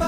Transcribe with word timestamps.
You 0.00 0.06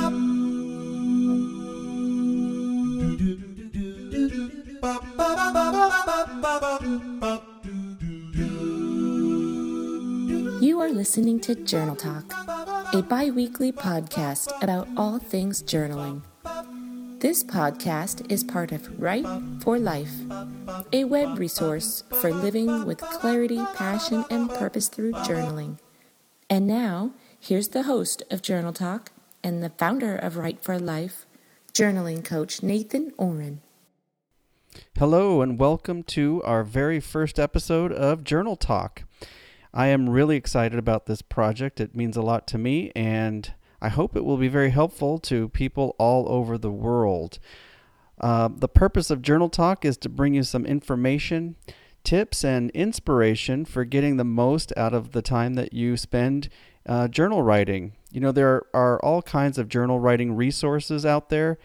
are 10.81 10.91
listening 10.91 11.41
to 11.41 11.57
Journal 11.57 11.97
Talk, 11.97 12.33
a 12.95 13.03
bi 13.03 13.31
weekly 13.31 13.73
podcast 13.73 14.53
about 14.63 14.87
all 14.97 15.19
things 15.19 15.63
journaling. 15.65 16.23
This 17.19 17.43
podcast 17.43 18.31
is 18.31 18.45
part 18.45 18.71
of 18.71 19.01
Write 19.01 19.27
for 19.61 19.79
Life, 19.79 20.13
a 20.93 21.03
web 21.05 21.39
resource 21.39 22.05
for 22.21 22.33
living 22.33 22.85
with 22.85 22.99
clarity, 22.99 23.61
passion, 23.75 24.25
and 24.31 24.49
purpose 24.51 24.87
through 24.87 25.13
journaling. 25.15 25.79
And 26.49 26.67
now, 26.67 27.13
here's 27.41 27.69
the 27.69 27.83
host 27.83 28.23
of 28.31 28.41
Journal 28.41 28.73
Talk 28.73 29.11
and 29.43 29.63
the 29.63 29.71
founder 29.71 30.17
of 30.17 30.37
Write 30.37 30.63
for 30.63 30.79
Life, 30.79 31.27
journaling 31.73 32.25
coach 32.25 32.63
Nathan 32.63 33.13
Ohren. 33.13 33.59
Hello, 34.99 35.41
and 35.41 35.59
welcome 35.59 36.03
to 36.05 36.43
our 36.45 36.63
very 36.63 37.01
first 37.01 37.39
episode 37.39 37.93
of 37.93 38.25
Journal 38.25 38.57
Talk. 38.57 39.05
I 39.73 39.87
am 39.87 40.11
really 40.11 40.37
excited 40.37 40.79
about 40.79 41.07
this 41.07 41.23
project. 41.23 41.81
It 41.81 41.95
means 41.95 42.17
a 42.17 42.23
lot 42.23 42.47
to 42.49 42.59
me, 42.59 42.93
and 42.95 43.53
I 43.81 43.89
hope 43.89 44.15
it 44.15 44.25
will 44.25 44.37
be 44.37 44.49
very 44.49 44.71
helpful 44.71 45.19
to 45.21 45.49
people 45.49 45.95
all 45.99 46.29
over 46.29 46.59
the 46.59 46.71
world. 46.71 47.39
Uh, 48.21 48.51
the 48.55 48.69
purpose 48.69 49.11
of 49.11 49.23
Journal 49.23 49.49
Talk 49.49 49.85
is 49.85 49.97
to 49.99 50.09
bring 50.09 50.35
you 50.35 50.43
some 50.43 50.67
information, 50.67 51.57
tips, 52.05 52.45
and 52.45 52.71
inspiration 52.73 53.65
for 53.65 53.85
getting 53.85 54.19
the 54.19 54.25
most 54.25 54.73
out 54.77 54.93
of 54.93 55.13
the 55.13 55.23
time 55.23 55.55
that 55.55 55.73
you 55.73 55.97
spend 55.97 56.49
uh, 56.87 57.09
journal 57.09 57.43
writing. 57.43 57.93
You 58.11 58.21
know, 58.21 58.33
there 58.33 58.63
are 58.75 58.99
all 59.01 59.23
kinds 59.23 59.59
of 59.59 59.69
journal 59.69 60.01
writing 60.01 60.35
resources 60.35 61.07
out 61.07 61.29
there, 61.29 61.59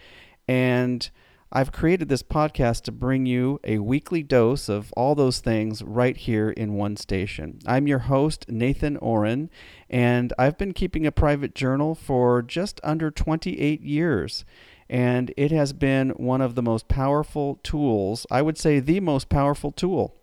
and 0.46 1.08
I've 1.52 1.72
created 1.72 2.08
this 2.08 2.22
podcast 2.22 2.82
to 2.82 2.92
bring 2.92 3.24
you 3.24 3.60
a 3.64 3.78
weekly 3.78 4.22
dose 4.22 4.68
of 4.68 4.92
all 4.96 5.14
those 5.14 5.38
things 5.38 5.82
right 5.82 6.16
here 6.16 6.50
in 6.50 6.74
one 6.74 6.96
station. 6.96 7.60
I'm 7.66 7.86
your 7.86 8.00
host, 8.00 8.46
Nathan 8.48 8.96
Ohren, 8.98 9.48
and 9.88 10.32
I've 10.38 10.58
been 10.58 10.72
keeping 10.72 11.06
a 11.06 11.12
private 11.12 11.54
journal 11.54 11.94
for 11.94 12.42
just 12.42 12.80
under 12.82 13.10
28 13.10 13.80
years. 13.80 14.44
And 14.88 15.32
it 15.36 15.50
has 15.50 15.72
been 15.72 16.10
one 16.10 16.40
of 16.40 16.56
the 16.56 16.62
most 16.62 16.88
powerful 16.88 17.58
tools, 17.62 18.26
I 18.30 18.42
would 18.42 18.58
say 18.58 18.78
the 18.78 19.00
most 19.00 19.28
powerful 19.28 19.72
tool 19.72 20.14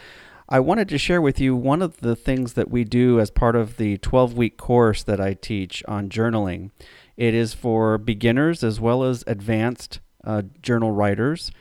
I 0.50 0.60
wanted 0.60 0.90
to 0.90 0.98
share 0.98 1.22
with 1.22 1.40
you 1.40 1.56
one 1.56 1.82
of 1.82 2.02
the 2.02 2.16
things 2.16 2.54
that 2.54 2.70
we 2.70 2.84
do 2.84 3.22
as 3.22 3.32
part 3.32 3.56
of 3.56 3.78
the 3.78 3.98
12 4.00 4.34
week 4.34 4.58
course 4.58 5.02
that 5.04 5.22
I 5.22 5.34
teach 5.34 5.82
on 5.88 6.10
journaling. 6.10 6.72
It 7.16 7.34
is 7.34 7.54
for 7.54 7.98
beginners 7.98 8.64
as 8.64 8.80
well 8.80 9.04
as 9.04 9.24
advanced 9.28 10.02
uh, 10.26 10.44
journal 10.62 10.92
writers. 10.92 11.52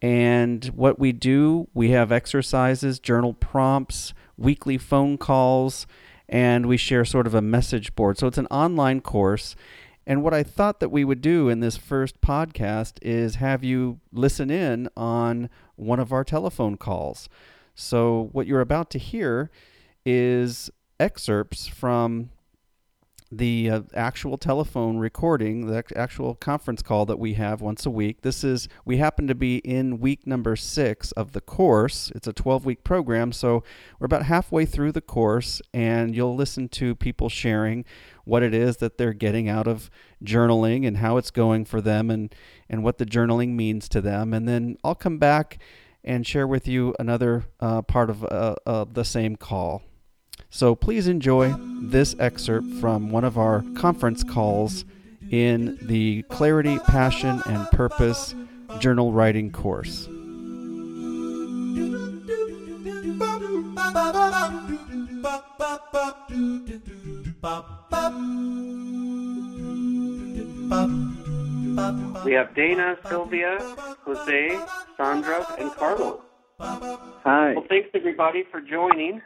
And 0.00 0.64
what 0.66 0.98
we 1.00 1.12
do, 1.12 1.68
we 1.74 1.90
have 1.90 2.12
exercises, 2.12 3.00
journal 3.00 3.34
prompts, 3.34 4.14
weekly 4.36 4.78
phone 4.78 5.18
calls, 5.18 5.86
and 6.28 6.66
we 6.66 6.76
share 6.76 7.04
sort 7.04 7.26
of 7.26 7.34
a 7.34 7.42
message 7.42 7.94
board. 7.94 8.18
So 8.18 8.26
it's 8.26 8.38
an 8.38 8.46
online 8.46 9.00
course. 9.00 9.56
And 10.06 10.22
what 10.22 10.32
I 10.34 10.42
thought 10.42 10.80
that 10.80 10.88
we 10.88 11.04
would 11.04 11.20
do 11.20 11.48
in 11.48 11.60
this 11.60 11.76
first 11.76 12.20
podcast 12.20 12.98
is 13.02 13.36
have 13.36 13.62
you 13.62 14.00
listen 14.12 14.50
in 14.50 14.88
on 14.96 15.50
one 15.76 16.00
of 16.00 16.12
our 16.12 16.24
telephone 16.24 16.76
calls. 16.76 17.28
So 17.74 18.30
what 18.32 18.46
you're 18.46 18.60
about 18.60 18.90
to 18.90 18.98
hear 18.98 19.50
is 20.04 20.70
excerpts 20.98 21.68
from 21.68 22.30
the 23.30 23.70
uh, 23.70 23.82
actual 23.94 24.38
telephone 24.38 24.96
recording, 24.96 25.66
the 25.66 25.84
actual 25.94 26.34
conference 26.34 26.82
call 26.82 27.04
that 27.06 27.18
we 27.18 27.34
have 27.34 27.60
once 27.60 27.84
a 27.84 27.90
week. 27.90 28.22
This 28.22 28.42
is, 28.42 28.68
we 28.84 28.96
happen 28.96 29.26
to 29.26 29.34
be 29.34 29.58
in 29.58 30.00
week 30.00 30.26
number 30.26 30.56
six 30.56 31.12
of 31.12 31.32
the 31.32 31.40
course. 31.40 32.10
It's 32.14 32.26
a 32.26 32.32
12 32.32 32.64
week 32.64 32.84
program, 32.84 33.32
so 33.32 33.62
we're 33.98 34.06
about 34.06 34.24
halfway 34.24 34.64
through 34.64 34.92
the 34.92 35.02
course, 35.02 35.60
and 35.74 36.16
you'll 36.16 36.36
listen 36.36 36.68
to 36.70 36.94
people 36.94 37.28
sharing 37.28 37.84
what 38.24 38.42
it 38.42 38.54
is 38.54 38.78
that 38.78 38.96
they're 38.96 39.12
getting 39.12 39.48
out 39.48 39.66
of 39.66 39.90
journaling 40.24 40.86
and 40.86 40.98
how 40.98 41.18
it's 41.18 41.30
going 41.30 41.64
for 41.64 41.80
them 41.80 42.10
and, 42.10 42.34
and 42.68 42.82
what 42.82 42.98
the 42.98 43.06
journaling 43.06 43.50
means 43.50 43.88
to 43.90 44.00
them. 44.00 44.32
And 44.32 44.48
then 44.48 44.78
I'll 44.82 44.94
come 44.94 45.18
back 45.18 45.58
and 46.02 46.26
share 46.26 46.46
with 46.46 46.66
you 46.66 46.94
another 46.98 47.44
uh, 47.60 47.82
part 47.82 48.08
of 48.08 48.24
uh, 48.24 48.86
the 48.90 49.04
same 49.04 49.36
call. 49.36 49.82
So 50.50 50.74
please 50.74 51.08
enjoy 51.08 51.54
this 51.82 52.16
excerpt 52.18 52.66
from 52.80 53.10
one 53.10 53.24
of 53.24 53.36
our 53.36 53.62
conference 53.76 54.24
calls 54.24 54.84
in 55.30 55.78
the 55.82 56.22
Clarity, 56.22 56.78
Passion, 56.80 57.42
and 57.46 57.70
Purpose 57.70 58.34
journal 58.80 59.12
writing 59.12 59.52
course. 59.52 60.08
We 72.24 72.32
have 72.34 72.54
Dana, 72.54 72.96
Sylvia, 73.06 73.58
Jose, 74.04 74.58
Sandra, 74.96 75.46
and 75.58 75.70
Carlos. 75.72 76.20
Hi. 76.58 77.54
Well, 77.54 77.64
thanks 77.68 77.88
everybody 77.94 78.44
for 78.50 78.60
joining. 78.60 79.22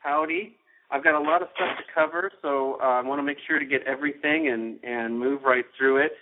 Howdy. 0.00 0.56
I've 0.90 1.04
got 1.04 1.14
a 1.14 1.20
lot 1.20 1.42
of 1.42 1.48
stuff 1.54 1.76
to 1.76 1.84
cover, 1.94 2.32
so 2.42 2.78
uh, 2.82 2.84
I 2.84 3.02
want 3.02 3.20
to 3.20 3.22
make 3.22 3.36
sure 3.46 3.58
to 3.58 3.66
get 3.66 3.82
everything 3.86 4.48
and, 4.48 4.82
and 4.82 5.18
move 5.18 5.42
right 5.44 5.64
through 5.78 5.98
it. 5.98 6.12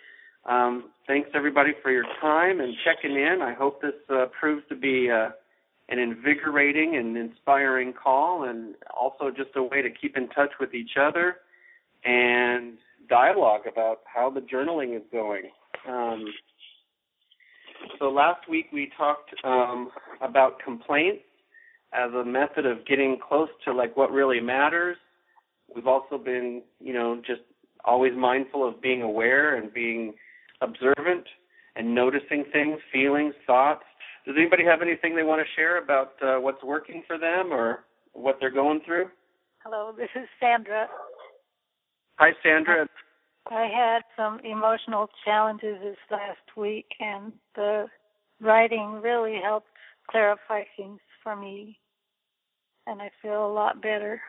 Um, 0.44 0.90
thanks 1.06 1.30
everybody 1.34 1.72
for 1.82 1.90
your 1.90 2.04
time 2.20 2.60
and 2.60 2.74
checking 2.84 3.16
in. 3.16 3.40
I 3.40 3.54
hope 3.54 3.80
this 3.80 3.94
uh, 4.10 4.26
proves 4.38 4.62
to 4.68 4.76
be 4.76 5.10
uh, 5.10 5.30
an 5.88 5.98
invigorating 5.98 6.96
and 6.96 7.16
inspiring 7.16 7.94
call, 7.94 8.44
and 8.44 8.74
also 8.94 9.30
just 9.34 9.50
a 9.56 9.62
way 9.62 9.80
to 9.80 9.88
keep 9.90 10.16
in 10.16 10.28
touch 10.28 10.50
with 10.60 10.74
each 10.74 10.92
other 11.00 11.36
and 12.04 12.78
dialogue 13.08 13.62
about 13.70 14.00
how 14.04 14.28
the 14.28 14.40
journaling 14.40 14.96
is 14.96 15.02
going. 15.10 15.44
Um, 15.88 16.26
so 17.98 18.10
last 18.10 18.48
week 18.50 18.66
we 18.72 18.90
talked 18.98 19.30
um, 19.44 19.90
about 20.20 20.58
complaints 20.62 21.22
as 21.92 22.12
a 22.12 22.24
method 22.24 22.66
of 22.66 22.86
getting 22.86 23.18
close 23.26 23.48
to 23.64 23.72
like 23.72 23.96
what 23.96 24.10
really 24.10 24.40
matters. 24.40 24.96
We've 25.74 25.86
also 25.86 26.18
been, 26.18 26.62
you 26.80 26.92
know, 26.92 27.20
just 27.26 27.42
always 27.84 28.12
mindful 28.16 28.66
of 28.66 28.80
being 28.80 29.02
aware 29.02 29.56
and 29.56 29.72
being 29.72 30.14
observant 30.60 31.24
and 31.76 31.94
noticing 31.94 32.44
things, 32.52 32.78
feelings, 32.92 33.34
thoughts. 33.46 33.84
Does 34.26 34.34
anybody 34.38 34.64
have 34.64 34.82
anything 34.82 35.16
they 35.16 35.22
want 35.22 35.40
to 35.40 35.60
share 35.60 35.78
about 35.82 36.12
uh, 36.22 36.36
what's 36.40 36.62
working 36.62 37.02
for 37.06 37.18
them 37.18 37.52
or 37.52 37.84
what 38.12 38.36
they're 38.40 38.50
going 38.50 38.80
through? 38.84 39.06
Hello, 39.64 39.92
this 39.96 40.08
is 40.14 40.28
Sandra. 40.40 40.86
Hi, 42.16 42.30
Sandra. 42.42 42.88
I 43.50 43.68
had 43.74 44.00
some 44.16 44.40
emotional 44.44 45.08
challenges 45.24 45.76
this 45.82 45.96
last 46.10 46.56
week, 46.56 46.86
and 47.00 47.32
the 47.54 47.86
writing 48.40 49.00
really 49.02 49.38
helped 49.42 49.68
clarify 50.10 50.64
things 50.76 51.00
for 51.22 51.36
me, 51.36 51.78
and 52.86 53.00
I 53.00 53.10
feel 53.22 53.46
a 53.46 53.52
lot 53.52 53.82
better. 53.82 54.20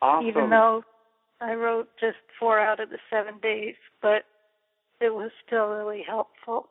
Awesome. 0.00 0.28
Even 0.28 0.50
though 0.50 0.82
I 1.40 1.54
wrote 1.54 1.88
just 2.00 2.16
four 2.38 2.60
out 2.60 2.80
of 2.80 2.90
the 2.90 2.98
seven 3.10 3.38
days, 3.40 3.74
but 4.02 4.24
it 5.00 5.14
was 5.14 5.30
still 5.46 5.68
really 5.68 6.04
helpful. 6.06 6.68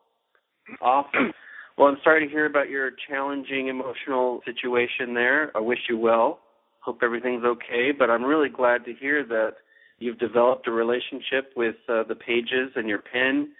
Awesome. 0.80 1.32
Well, 1.78 1.86
I'm 1.86 1.98
sorry 2.02 2.26
to 2.26 2.28
hear 2.28 2.44
about 2.44 2.68
your 2.68 2.90
challenging 3.08 3.68
emotional 3.68 4.40
situation 4.44 5.14
there. 5.14 5.56
I 5.56 5.60
wish 5.60 5.78
you 5.88 5.96
well. 5.96 6.40
Hope 6.80 6.98
everything's 7.04 7.44
okay, 7.44 7.92
but 7.96 8.10
I'm 8.10 8.24
really 8.24 8.48
glad 8.48 8.84
to 8.86 8.92
hear 8.92 9.24
that 9.24 9.52
you've 10.00 10.18
developed 10.18 10.66
a 10.66 10.72
relationship 10.72 11.52
with 11.54 11.76
uh, 11.88 12.02
the 12.08 12.16
pages 12.16 12.72
and 12.74 12.88
your 12.88 12.98
pen 12.98 13.50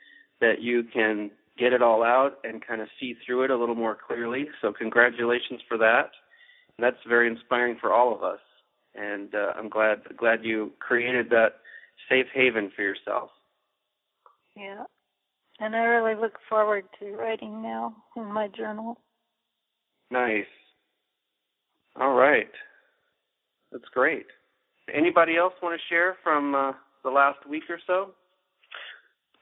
that 0.41 0.61
you 0.61 0.83
can 0.93 1.31
get 1.59 1.73
it 1.73 1.83
all 1.83 2.03
out 2.03 2.39
and 2.45 2.65
kind 2.67 2.81
of 2.81 2.89
see 3.01 3.15
through 3.25 3.45
it 3.45 3.51
a 3.51 3.57
little 3.57 3.75
more 3.75 3.97
clearly. 4.07 4.47
So 4.61 4.73
congratulations 4.73 5.61
for 5.69 5.79
that. 5.79 6.11
That's 6.79 6.97
very 7.09 7.29
inspiring 7.29 7.77
for 7.81 7.93
all 7.93 8.15
of 8.15 8.23
us, 8.23 8.39
and 8.95 9.35
uh, 9.35 9.53
I'm 9.57 9.69
glad 9.69 10.03
glad 10.17 10.45
you 10.45 10.73
created 10.79 11.29
that 11.31 11.55
safe 12.09 12.27
haven 12.33 12.71
for 12.77 12.83
yourself. 12.83 13.31
Yeah, 14.57 14.85
and 15.59 15.75
I 15.75 15.81
really 15.81 16.21
look 16.21 16.35
forward 16.49 16.85
to 17.01 17.11
writing 17.17 17.63
now 17.63 17.97
in 18.17 18.33
my 18.33 18.47
journal. 18.57 19.01
Nice. 20.11 20.45
All 22.01 22.15
right. 22.15 22.51
That's 23.73 23.89
great. 23.93 24.27
Anybody 24.93 25.37
else 25.37 25.53
want 25.63 25.79
to 25.79 25.95
share 25.95 26.17
from 26.23 26.55
uh, 26.55 26.73
the 27.05 27.11
last 27.11 27.47
week 27.49 27.65
or 27.69 27.79
so? 27.87 28.13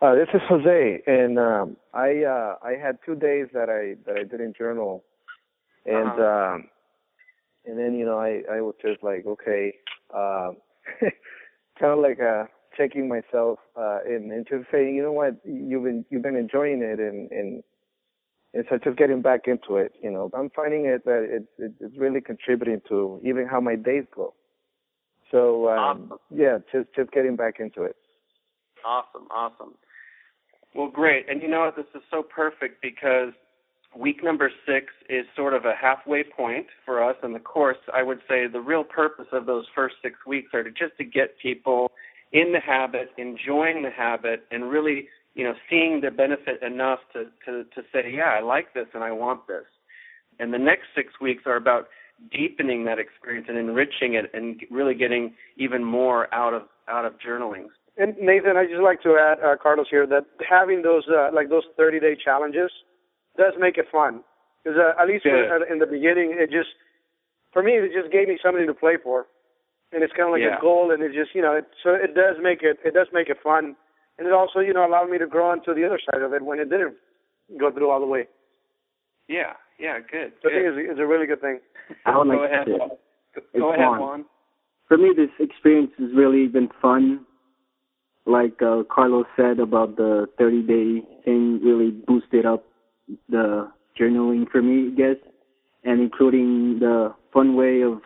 Uh, 0.00 0.14
this 0.14 0.28
is 0.34 0.42
Jose, 0.46 1.02
and 1.06 1.38
um, 1.38 1.76
I 1.94 2.22
uh, 2.22 2.56
I 2.62 2.72
had 2.72 2.98
two 3.06 3.14
days 3.14 3.46
that 3.54 3.70
I 3.70 3.96
that 4.04 4.18
I 4.18 4.24
didn't 4.24 4.56
journal, 4.56 5.04
and 5.86 6.08
uh-huh. 6.10 6.54
um, 6.54 6.68
and 7.64 7.78
then 7.78 7.94
you 7.94 8.04
know 8.04 8.18
I 8.18 8.42
I 8.50 8.60
was 8.60 8.74
just 8.82 9.02
like 9.02 9.24
okay, 9.26 9.74
uh, 10.14 10.50
kind 11.80 11.92
of 11.92 11.98
like 12.00 12.20
uh, 12.20 12.44
checking 12.76 13.08
myself 13.08 13.58
uh, 13.74 14.00
and 14.04 14.30
and 14.32 14.46
just 14.46 14.70
saying 14.70 14.94
you 14.94 15.02
know 15.02 15.12
what 15.12 15.40
you've 15.46 15.84
been 15.84 16.04
you've 16.10 16.22
been 16.22 16.36
enjoying 16.36 16.82
it 16.82 17.00
and 17.00 17.30
and 17.30 17.62
and 18.52 18.64
so 18.68 18.76
just 18.76 18.98
getting 18.98 19.22
back 19.22 19.46
into 19.46 19.76
it. 19.76 19.92
You 20.02 20.10
know 20.10 20.30
I'm 20.34 20.50
finding 20.50 20.84
it 20.84 21.06
that 21.06 21.22
it, 21.24 21.44
it 21.56 21.72
it's 21.80 21.96
really 21.96 22.20
contributing 22.20 22.82
to 22.90 23.18
even 23.24 23.46
how 23.46 23.62
my 23.62 23.76
days 23.76 24.04
go. 24.14 24.34
So 25.30 25.70
um, 25.70 25.78
awesome. 26.12 26.18
yeah, 26.30 26.58
just 26.70 26.88
just 26.94 27.10
getting 27.12 27.34
back 27.34 27.60
into 27.60 27.82
it. 27.84 27.96
Awesome, 28.84 29.26
awesome. 29.30 29.74
Well, 30.76 30.88
great. 30.88 31.26
And 31.28 31.40
you 31.40 31.48
know 31.48 31.60
what? 31.60 31.76
This 31.76 31.86
is 31.94 32.02
so 32.10 32.22
perfect 32.22 32.82
because 32.82 33.32
week 33.96 34.22
number 34.22 34.50
six 34.66 34.88
is 35.08 35.24
sort 35.34 35.54
of 35.54 35.64
a 35.64 35.72
halfway 35.74 36.22
point 36.22 36.66
for 36.84 37.02
us 37.02 37.16
in 37.22 37.32
the 37.32 37.38
course. 37.38 37.78
I 37.94 38.02
would 38.02 38.20
say 38.28 38.46
the 38.46 38.60
real 38.60 38.84
purpose 38.84 39.26
of 39.32 39.46
those 39.46 39.64
first 39.74 39.96
six 40.02 40.16
weeks 40.26 40.50
are 40.52 40.62
to 40.62 40.70
just 40.70 40.98
to 40.98 41.04
get 41.04 41.38
people 41.40 41.90
in 42.32 42.52
the 42.52 42.60
habit, 42.60 43.10
enjoying 43.16 43.82
the 43.82 43.90
habit, 43.90 44.44
and 44.50 44.68
really, 44.68 45.08
you 45.34 45.44
know, 45.44 45.54
seeing 45.70 46.02
the 46.02 46.10
benefit 46.10 46.62
enough 46.62 46.98
to 47.14 47.24
to 47.46 47.64
to 47.74 47.82
say, 47.90 48.12
yeah, 48.14 48.34
I 48.38 48.42
like 48.42 48.74
this 48.74 48.86
and 48.92 49.02
I 49.02 49.12
want 49.12 49.46
this. 49.46 49.64
And 50.38 50.52
the 50.52 50.58
next 50.58 50.88
six 50.94 51.14
weeks 51.22 51.44
are 51.46 51.56
about 51.56 51.88
deepening 52.30 52.84
that 52.84 52.98
experience 52.98 53.46
and 53.48 53.56
enriching 53.56 54.14
it 54.14 54.30
and 54.34 54.60
really 54.70 54.94
getting 54.94 55.34
even 55.56 55.82
more 55.82 56.32
out 56.34 56.52
of 56.52 56.62
out 56.86 57.06
of 57.06 57.14
journaling. 57.18 57.66
And 57.96 58.14
Nathan, 58.20 58.56
I 58.56 58.66
just 58.66 58.84
like 58.84 59.02
to 59.02 59.16
add, 59.16 59.40
uh, 59.40 59.56
Carlos 59.56 59.86
here, 59.88 60.06
that 60.06 60.26
having 60.44 60.82
those 60.82 61.04
uh, 61.08 61.32
like 61.32 61.48
those 61.48 61.64
30 61.76 62.00
day 62.00 62.16
challenges 62.16 62.70
does 63.36 63.54
make 63.58 63.78
it 63.78 63.86
fun. 63.90 64.20
Because 64.62 64.78
uh, 64.78 65.00
at 65.00 65.08
least 65.08 65.24
yeah. 65.24 65.64
in 65.70 65.78
the 65.78 65.86
beginning, 65.86 66.36
it 66.36 66.50
just 66.50 66.76
for 67.52 67.62
me 67.62 67.72
it 67.72 67.92
just 67.94 68.12
gave 68.12 68.28
me 68.28 68.38
something 68.42 68.66
to 68.66 68.74
play 68.74 68.96
for, 69.02 69.26
and 69.92 70.02
it's 70.02 70.12
kind 70.12 70.28
of 70.28 70.32
like 70.32 70.42
yeah. 70.42 70.58
a 70.58 70.60
goal, 70.60 70.92
and 70.92 71.02
it 71.02 71.14
just 71.14 71.34
you 71.34 71.40
know 71.40 71.54
it, 71.54 71.64
so 71.82 71.94
it 71.94 72.14
does 72.14 72.36
make 72.42 72.60
it 72.62 72.76
it 72.84 72.92
does 72.92 73.06
make 73.12 73.30
it 73.30 73.38
fun, 73.42 73.76
and 74.18 74.26
it 74.26 74.32
also 74.32 74.58
you 74.58 74.74
know 74.74 74.84
allowed 74.84 75.08
me 75.08 75.16
to 75.16 75.26
grow 75.26 75.48
onto 75.48 75.72
the 75.72 75.86
other 75.86 76.00
side 76.02 76.20
of 76.20 76.34
it 76.34 76.44
when 76.44 76.58
it 76.58 76.68
didn't 76.68 76.96
go 77.58 77.70
through 77.70 77.88
all 77.88 78.00
the 78.00 78.06
way. 78.06 78.26
Yeah, 79.28 79.54
yeah, 79.78 80.00
good. 80.00 80.36
So 80.42 80.50
good. 80.50 80.52
I 80.52 80.74
think 80.74 80.84
it's, 80.84 80.90
it's 80.92 81.00
a 81.00 81.06
really 81.06 81.26
good 81.26 81.40
thing. 81.40 81.60
I 82.04 82.18
would 82.18 82.28
go 82.28 82.36
like 82.36 82.50
ahead. 82.50 82.66
To, 82.66 82.78
go, 83.54 83.58
go 83.58 83.72
ahead, 83.72 84.00
Juan. 84.00 84.26
For 84.88 84.98
me, 84.98 85.12
this 85.16 85.30
experience 85.40 85.92
has 85.98 86.10
really 86.14 86.46
been 86.46 86.68
fun 86.82 87.24
like 88.26 88.60
uh, 88.60 88.82
Carlos 88.90 89.26
said 89.36 89.60
about 89.60 89.96
the 89.96 90.26
30 90.38 90.62
day 90.62 91.06
thing 91.24 91.60
really 91.62 91.90
boosted 91.90 92.44
up 92.44 92.64
the 93.28 93.70
journaling 93.98 94.50
for 94.50 94.60
me, 94.60 94.88
I 94.92 94.96
guess, 94.96 95.16
and 95.84 96.00
including 96.00 96.78
the 96.80 97.14
fun 97.32 97.54
way 97.56 97.82
of 97.82 98.00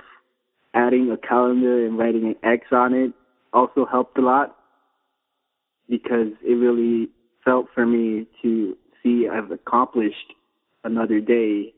adding 0.75 1.11
a 1.11 1.17
calendar 1.17 1.87
and 1.87 1.99
writing 1.99 2.27
an 2.27 2.37
X 2.49 2.67
on 2.71 2.95
it 2.95 3.13
also 3.53 3.85
helped 3.85 4.17
a 4.19 4.21
lot 4.21 4.57
because 5.89 6.29
it 6.45 6.55
really 6.55 7.09
felt 7.45 7.67
for 7.75 7.85
me 7.85 8.27
to 8.43 8.77
see 9.03 9.27
I've 9.31 9.51
accomplished 9.51 10.35
another 10.85 11.21
day. 11.21 11.75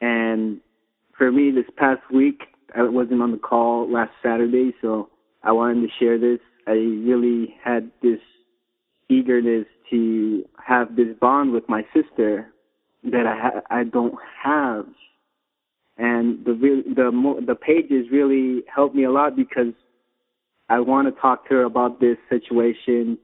And 0.00 0.60
for 1.16 1.32
me, 1.32 1.50
this 1.50 1.64
past 1.76 2.02
week, 2.12 2.42
I 2.76 2.82
wasn't 2.82 3.22
on 3.22 3.32
the 3.32 3.38
call 3.38 3.90
last 3.90 4.12
Saturday, 4.22 4.72
so 4.80 5.08
I 5.42 5.52
wanted 5.52 5.80
to 5.80 5.88
share 5.98 6.18
this 6.18 6.38
I 6.68 6.74
really 6.74 7.56
had 7.64 7.90
this 8.02 8.20
eagerness 9.08 9.66
to 9.90 10.44
have 10.64 10.96
this 10.96 11.16
bond 11.20 11.52
with 11.52 11.68
my 11.68 11.82
sister 11.94 12.52
that 13.04 13.26
I 13.26 13.36
ha- 13.36 13.62
I 13.70 13.84
don't 13.84 14.14
have, 14.44 14.86
and 15.96 16.44
the 16.44 16.84
the 16.94 17.10
mo- 17.10 17.40
the 17.40 17.54
pages 17.54 18.10
really 18.12 18.64
helped 18.74 18.94
me 18.94 19.04
a 19.04 19.10
lot 19.10 19.34
because 19.34 19.72
I 20.68 20.80
want 20.80 21.08
to 21.08 21.20
talk 21.20 21.48
to 21.48 21.54
her 21.54 21.62
about 21.64 22.00
this 22.00 22.18
situation, 22.28 23.18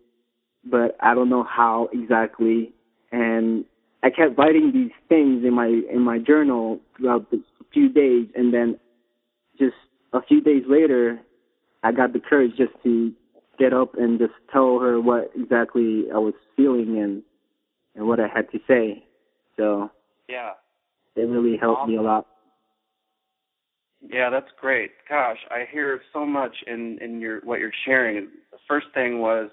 but 0.64 0.96
I 1.00 1.14
don't 1.14 1.28
know 1.28 1.44
how 1.44 1.90
exactly, 1.92 2.72
and 3.12 3.66
I 4.02 4.08
kept 4.10 4.38
writing 4.38 4.72
these 4.72 4.92
things 5.08 5.44
in 5.44 5.52
my 5.52 5.68
in 5.68 6.00
my 6.00 6.18
journal 6.18 6.80
throughout 6.96 7.30
the 7.30 7.42
few 7.74 7.90
days, 7.90 8.28
and 8.34 8.54
then 8.54 8.78
just 9.58 9.76
a 10.14 10.22
few 10.22 10.40
days 10.40 10.62
later, 10.66 11.20
I 11.82 11.92
got 11.92 12.14
the 12.14 12.20
courage 12.20 12.52
just 12.56 12.72
to 12.84 13.12
get 13.58 13.72
up 13.72 13.94
and 13.94 14.18
just 14.18 14.32
tell 14.52 14.78
her 14.80 15.00
what 15.00 15.30
exactly 15.34 16.04
I 16.12 16.18
was 16.18 16.34
feeling 16.56 16.98
and 17.02 17.22
and 17.94 18.08
what 18.08 18.20
I 18.20 18.26
had 18.26 18.50
to 18.52 18.58
say. 18.66 19.04
So 19.56 19.90
yeah, 20.28 20.52
it 21.16 21.22
really 21.22 21.56
helped 21.56 21.82
awesome. 21.82 21.92
me 21.92 21.98
a 21.98 22.02
lot. 22.02 22.26
Yeah, 24.06 24.30
that's 24.30 24.50
great. 24.60 24.90
Gosh, 25.08 25.38
I 25.50 25.64
hear 25.70 26.00
so 26.12 26.26
much 26.26 26.56
in 26.66 26.98
in 27.00 27.20
your 27.20 27.40
what 27.40 27.60
you're 27.60 27.72
sharing. 27.84 28.28
The 28.50 28.58
first 28.68 28.86
thing 28.94 29.20
was, 29.20 29.50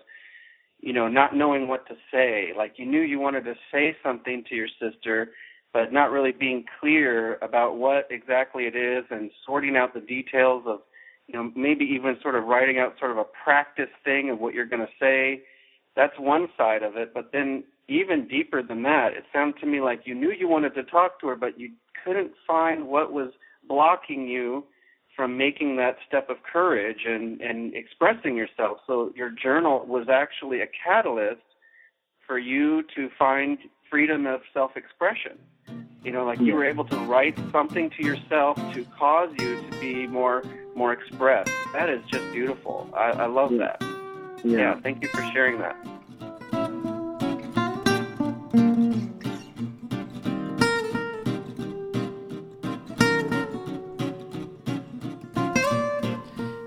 you 0.79 0.93
know, 0.93 1.07
not 1.07 1.35
knowing 1.35 1.67
what 1.67 1.87
to 1.87 1.95
say. 2.11 2.49
Like 2.57 2.73
you 2.77 2.85
knew 2.85 3.01
you 3.01 3.19
wanted 3.19 3.45
to 3.45 3.53
say 3.71 3.95
something 4.03 4.43
to 4.49 4.55
your 4.55 4.67
sister, 4.79 5.31
but 5.73 5.93
not 5.93 6.11
really 6.11 6.31
being 6.31 6.65
clear 6.79 7.37
about 7.41 7.77
what 7.77 8.07
exactly 8.09 8.65
it 8.65 8.75
is 8.75 9.05
and 9.09 9.31
sorting 9.45 9.77
out 9.77 9.93
the 9.93 10.01
details 10.01 10.63
of 10.65 10.81
you 11.31 11.39
know, 11.39 11.51
maybe 11.55 11.85
even 11.85 12.17
sort 12.21 12.35
of 12.35 12.45
writing 12.45 12.77
out 12.79 12.95
sort 12.99 13.11
of 13.11 13.17
a 13.17 13.23
practice 13.43 13.89
thing 14.03 14.29
of 14.29 14.39
what 14.39 14.53
you're 14.53 14.65
going 14.65 14.85
to 14.85 14.93
say. 14.99 15.43
That's 15.95 16.13
one 16.19 16.47
side 16.57 16.83
of 16.83 16.97
it. 16.97 17.13
But 17.13 17.31
then 17.31 17.63
even 17.87 18.27
deeper 18.27 18.61
than 18.61 18.83
that, 18.83 19.09
it 19.13 19.23
sounded 19.33 19.59
to 19.61 19.65
me 19.65 19.81
like 19.81 20.01
you 20.05 20.15
knew 20.15 20.31
you 20.31 20.47
wanted 20.47 20.75
to 20.75 20.83
talk 20.83 21.19
to 21.21 21.27
her, 21.27 21.35
but 21.35 21.59
you 21.59 21.71
couldn't 22.03 22.31
find 22.45 22.87
what 22.87 23.13
was 23.13 23.31
blocking 23.67 24.27
you 24.27 24.65
from 25.15 25.37
making 25.37 25.75
that 25.77 25.97
step 26.07 26.29
of 26.29 26.37
courage 26.51 27.05
and, 27.05 27.41
and 27.41 27.73
expressing 27.75 28.35
yourself. 28.35 28.77
So 28.87 29.11
your 29.15 29.29
journal 29.29 29.85
was 29.85 30.07
actually 30.11 30.61
a 30.61 30.67
catalyst 30.83 31.41
for 32.25 32.39
you 32.39 32.83
to 32.95 33.09
find 33.19 33.57
freedom 33.89 34.25
of 34.25 34.41
self 34.53 34.71
expression. 34.75 35.37
You 36.03 36.11
know, 36.11 36.25
like 36.25 36.39
you 36.39 36.55
were 36.55 36.65
able 36.65 36.85
to 36.85 36.97
write 36.97 37.37
something 37.51 37.91
to 37.91 38.03
yourself 38.03 38.57
to 38.73 38.83
cause 38.97 39.29
you 39.39 39.61
to 39.61 39.79
be 39.79 40.07
more 40.07 40.43
more 40.75 40.93
expressed. 40.93 41.51
That 41.73 41.89
is 41.89 42.01
just 42.07 42.31
beautiful. 42.31 42.89
I, 42.93 43.11
I 43.11 43.25
love 43.27 43.51
that. 43.59 43.77
Yeah. 44.43 44.57
yeah. 44.57 44.79
Thank 44.79 45.03
you 45.03 45.09
for 45.09 45.21
sharing 45.31 45.59
that. 45.59 45.77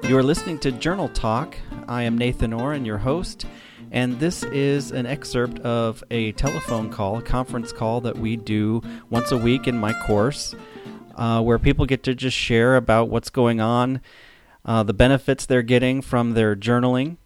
You 0.08 0.16
are 0.16 0.22
listening 0.22 0.60
to 0.60 0.70
Journal 0.70 1.08
Talk. 1.08 1.56
I 1.88 2.02
am 2.02 2.16
Nathan 2.16 2.52
Ohren, 2.52 2.86
your 2.86 2.98
host, 2.98 3.46
and 3.94 4.18
this 4.18 4.42
is 4.42 4.90
an 4.90 5.06
excerpt 5.06 5.60
of 5.60 6.02
a 6.10 6.32
telephone 6.32 6.90
call, 6.90 7.18
a 7.18 7.22
conference 7.22 7.72
call 7.72 8.00
that 8.00 8.18
we 8.18 8.36
do 8.36 8.82
once 9.08 9.30
a 9.30 9.38
week 9.38 9.68
in 9.68 9.78
my 9.78 9.92
course, 9.92 10.52
uh, 11.14 11.40
where 11.40 11.60
people 11.60 11.86
get 11.86 12.02
to 12.02 12.12
just 12.12 12.36
share 12.36 12.74
about 12.74 13.08
what's 13.08 13.30
going 13.30 13.60
on, 13.60 14.00
uh, 14.64 14.82
the 14.82 14.92
benefits 14.92 15.46
they're 15.46 15.62
getting 15.62 16.02
from 16.02 16.32
their 16.32 16.56
journaling, 16.56 17.18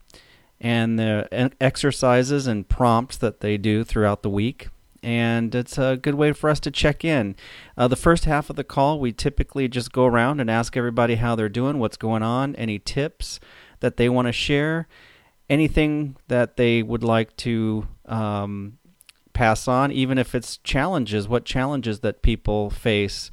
and 0.60 0.98
the 0.98 1.50
exercises 1.58 2.46
and 2.46 2.68
prompts 2.68 3.16
that 3.16 3.40
they 3.40 3.56
do 3.56 3.82
throughout 3.82 4.22
the 4.22 4.28
week. 4.28 4.68
And 5.02 5.54
it's 5.54 5.78
a 5.78 5.96
good 5.96 6.16
way 6.16 6.32
for 6.32 6.50
us 6.50 6.60
to 6.60 6.70
check 6.70 7.02
in. 7.02 7.34
Uh, 7.78 7.88
the 7.88 7.96
first 7.96 8.26
half 8.26 8.50
of 8.50 8.56
the 8.56 8.64
call, 8.64 9.00
we 9.00 9.12
typically 9.12 9.68
just 9.68 9.90
go 9.90 10.04
around 10.04 10.38
and 10.38 10.50
ask 10.50 10.76
everybody 10.76 11.14
how 11.14 11.34
they're 11.34 11.48
doing, 11.48 11.78
what's 11.78 11.96
going 11.96 12.22
on, 12.22 12.54
any 12.56 12.78
tips 12.78 13.40
that 13.80 13.96
they 13.96 14.10
want 14.10 14.26
to 14.26 14.32
share 14.32 14.86
anything 15.50 16.16
that 16.28 16.56
they 16.56 16.82
would 16.82 17.02
like 17.02 17.36
to 17.38 17.86
um, 18.06 18.78
pass 19.32 19.68
on, 19.68 19.90
even 19.92 20.18
if 20.18 20.34
it's 20.34 20.58
challenges, 20.58 21.28
what 21.28 21.44
challenges 21.44 22.00
that 22.00 22.22
people 22.22 22.70
face. 22.70 23.30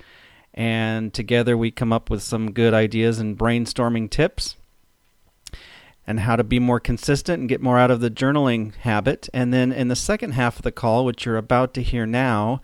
And 0.54 1.14
together 1.14 1.58
we 1.58 1.72
come 1.72 1.92
up 1.92 2.10
with 2.10 2.22
some 2.24 2.54
good 2.54 2.74
ideas 2.74 3.20
and 3.20 3.38
brainstorming 3.38 4.10
tips. 4.10 4.56
and 6.08 6.20
how 6.22 6.36
to 6.36 6.44
be 6.44 6.60
more 6.60 6.80
consistent 6.80 7.40
and 7.40 7.50
get 7.50 7.62
more 7.62 7.80
out 7.80 7.92
of 7.92 8.00
the 8.00 8.12
journaling 8.12 8.76
habit. 8.76 9.28
And 9.34 9.54
then 9.54 9.72
in 9.72 9.88
the 9.88 9.96
second 9.96 10.32
half 10.34 10.58
of 10.58 10.62
the 10.62 10.72
call, 10.72 11.06
which 11.06 11.26
you're 11.26 11.38
about 11.38 11.74
to 11.76 11.82
hear 11.82 12.06
now, 12.06 12.62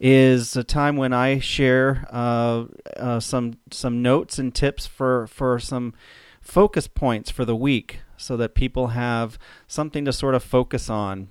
is 0.00 0.56
a 0.56 0.64
time 0.64 0.96
when 0.96 1.12
I 1.12 1.38
share 1.38 2.08
uh, 2.10 2.64
uh, 2.96 3.20
some 3.20 3.58
some 3.70 4.02
notes 4.02 4.38
and 4.38 4.54
tips 4.54 4.86
for 4.86 5.26
for 5.28 5.58
some 5.60 5.94
focus 6.40 6.88
points 6.88 7.30
for 7.30 7.44
the 7.44 7.54
week, 7.54 8.00
so 8.22 8.36
that 8.36 8.54
people 8.54 8.88
have 8.88 9.38
something 9.66 10.04
to 10.04 10.12
sort 10.12 10.34
of 10.34 10.42
focus 10.42 10.88
on. 10.88 11.28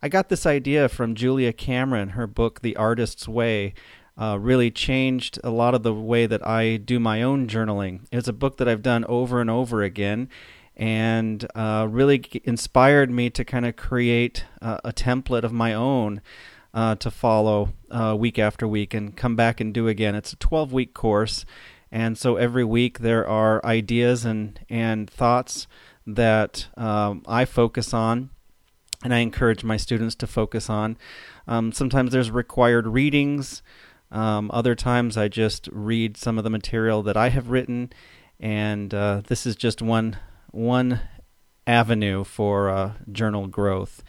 I 0.00 0.08
got 0.08 0.28
this 0.28 0.46
idea 0.46 0.88
from 0.88 1.16
Julia 1.16 1.52
Cameron. 1.52 2.10
Her 2.10 2.28
book, 2.28 2.60
The 2.60 2.76
Artist's 2.76 3.26
Way, 3.26 3.74
uh, 4.16 4.38
really 4.40 4.70
changed 4.70 5.38
a 5.42 5.50
lot 5.50 5.74
of 5.74 5.82
the 5.82 5.94
way 5.94 6.26
that 6.26 6.46
I 6.46 6.76
do 6.76 7.00
my 7.00 7.22
own 7.22 7.46
journaling. 7.46 8.06
It's 8.12 8.28
a 8.28 8.32
book 8.32 8.56
that 8.58 8.68
I've 8.68 8.82
done 8.82 9.04
over 9.06 9.40
and 9.40 9.50
over 9.50 9.82
again, 9.82 10.28
and 10.76 11.46
uh, 11.54 11.86
really 11.90 12.24
inspired 12.44 13.10
me 13.10 13.30
to 13.30 13.44
kind 13.44 13.66
of 13.66 13.76
create 13.76 14.44
uh, 14.62 14.78
a 14.84 14.92
template 14.92 15.42
of 15.44 15.52
my 15.52 15.74
own 15.74 16.20
uh, 16.74 16.94
to 16.96 17.10
follow 17.10 17.70
uh, 17.90 18.14
week 18.18 18.38
after 18.38 18.68
week 18.68 18.94
and 18.94 19.16
come 19.16 19.34
back 19.34 19.60
and 19.60 19.74
do 19.74 19.88
again. 19.88 20.14
It's 20.14 20.32
a 20.32 20.36
12 20.36 20.72
week 20.72 20.94
course, 20.94 21.44
and 21.90 22.16
so 22.16 22.36
every 22.36 22.64
week 22.64 23.00
there 23.00 23.26
are 23.26 23.64
ideas 23.64 24.24
and, 24.24 24.60
and 24.68 25.10
thoughts 25.10 25.66
that 26.08 26.68
um, 26.76 27.22
I 27.28 27.44
focus 27.44 27.92
on 27.92 28.30
and 29.04 29.14
I 29.14 29.18
encourage 29.18 29.62
my 29.62 29.76
students 29.76 30.14
to 30.16 30.26
focus 30.26 30.68
on. 30.68 30.96
Um, 31.46 31.72
sometimes 31.72 32.12
there's 32.12 32.30
required 32.30 32.86
readings. 32.86 33.62
Um, 34.10 34.50
other 34.52 34.74
times 34.74 35.16
I 35.16 35.28
just 35.28 35.68
read 35.70 36.16
some 36.16 36.38
of 36.38 36.44
the 36.44 36.50
material 36.50 37.02
that 37.02 37.16
I 37.16 37.28
have 37.28 37.50
written, 37.50 37.92
and 38.40 38.92
uh, 38.92 39.22
this 39.26 39.46
is 39.46 39.54
just 39.54 39.82
one 39.82 40.16
one 40.50 41.00
avenue 41.66 42.24
for 42.24 42.70
uh, 42.70 42.92
journal 43.12 43.46
growth. 43.46 44.02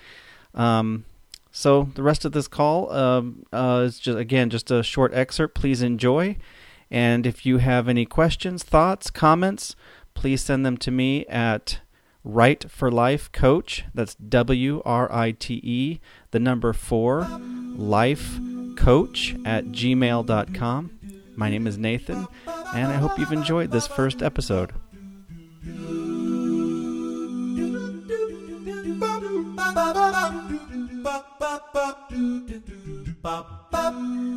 Um, 0.54 1.04
so 1.52 1.90
the 1.96 2.04
rest 2.04 2.24
of 2.24 2.32
this 2.32 2.48
call 2.48 2.90
um, 2.94 3.44
uh, 3.52 3.84
is 3.86 4.00
just 4.00 4.18
again 4.18 4.50
just 4.50 4.72
a 4.72 4.82
short 4.82 5.14
excerpt. 5.14 5.54
Please 5.54 5.82
enjoy, 5.82 6.38
and 6.90 7.28
if 7.28 7.46
you 7.46 7.58
have 7.58 7.90
any 7.90 8.06
questions, 8.06 8.64
thoughts, 8.64 9.12
comments, 9.12 9.76
please 10.14 10.42
send 10.42 10.66
them 10.66 10.78
to 10.78 10.92
me 10.92 11.26
at 11.26 11.82
Write 12.24 12.70
for 12.70 12.92
Life 12.92 13.32
Coach. 13.32 13.86
That's 13.94 14.16
W 14.16 14.82
R 14.86 15.12
I 15.12 15.32
T 15.32 15.56
E, 15.64 16.00
the 16.32 16.40
number 16.40 16.74
four, 16.74 17.28
life 17.76 18.40
coach 18.76 19.36
at 19.46 19.66
gmail.com. 19.68 20.92
My 21.36 21.50
name 21.50 21.68
is 21.68 21.78
Nathan, 21.78 22.28
and 22.74 22.88
I 22.88 22.96
hope 22.96 23.18
you've 23.18 23.32
enjoyed 23.32 23.72
this 23.72 23.88
first 23.88 24.22
episode. 24.22 24.74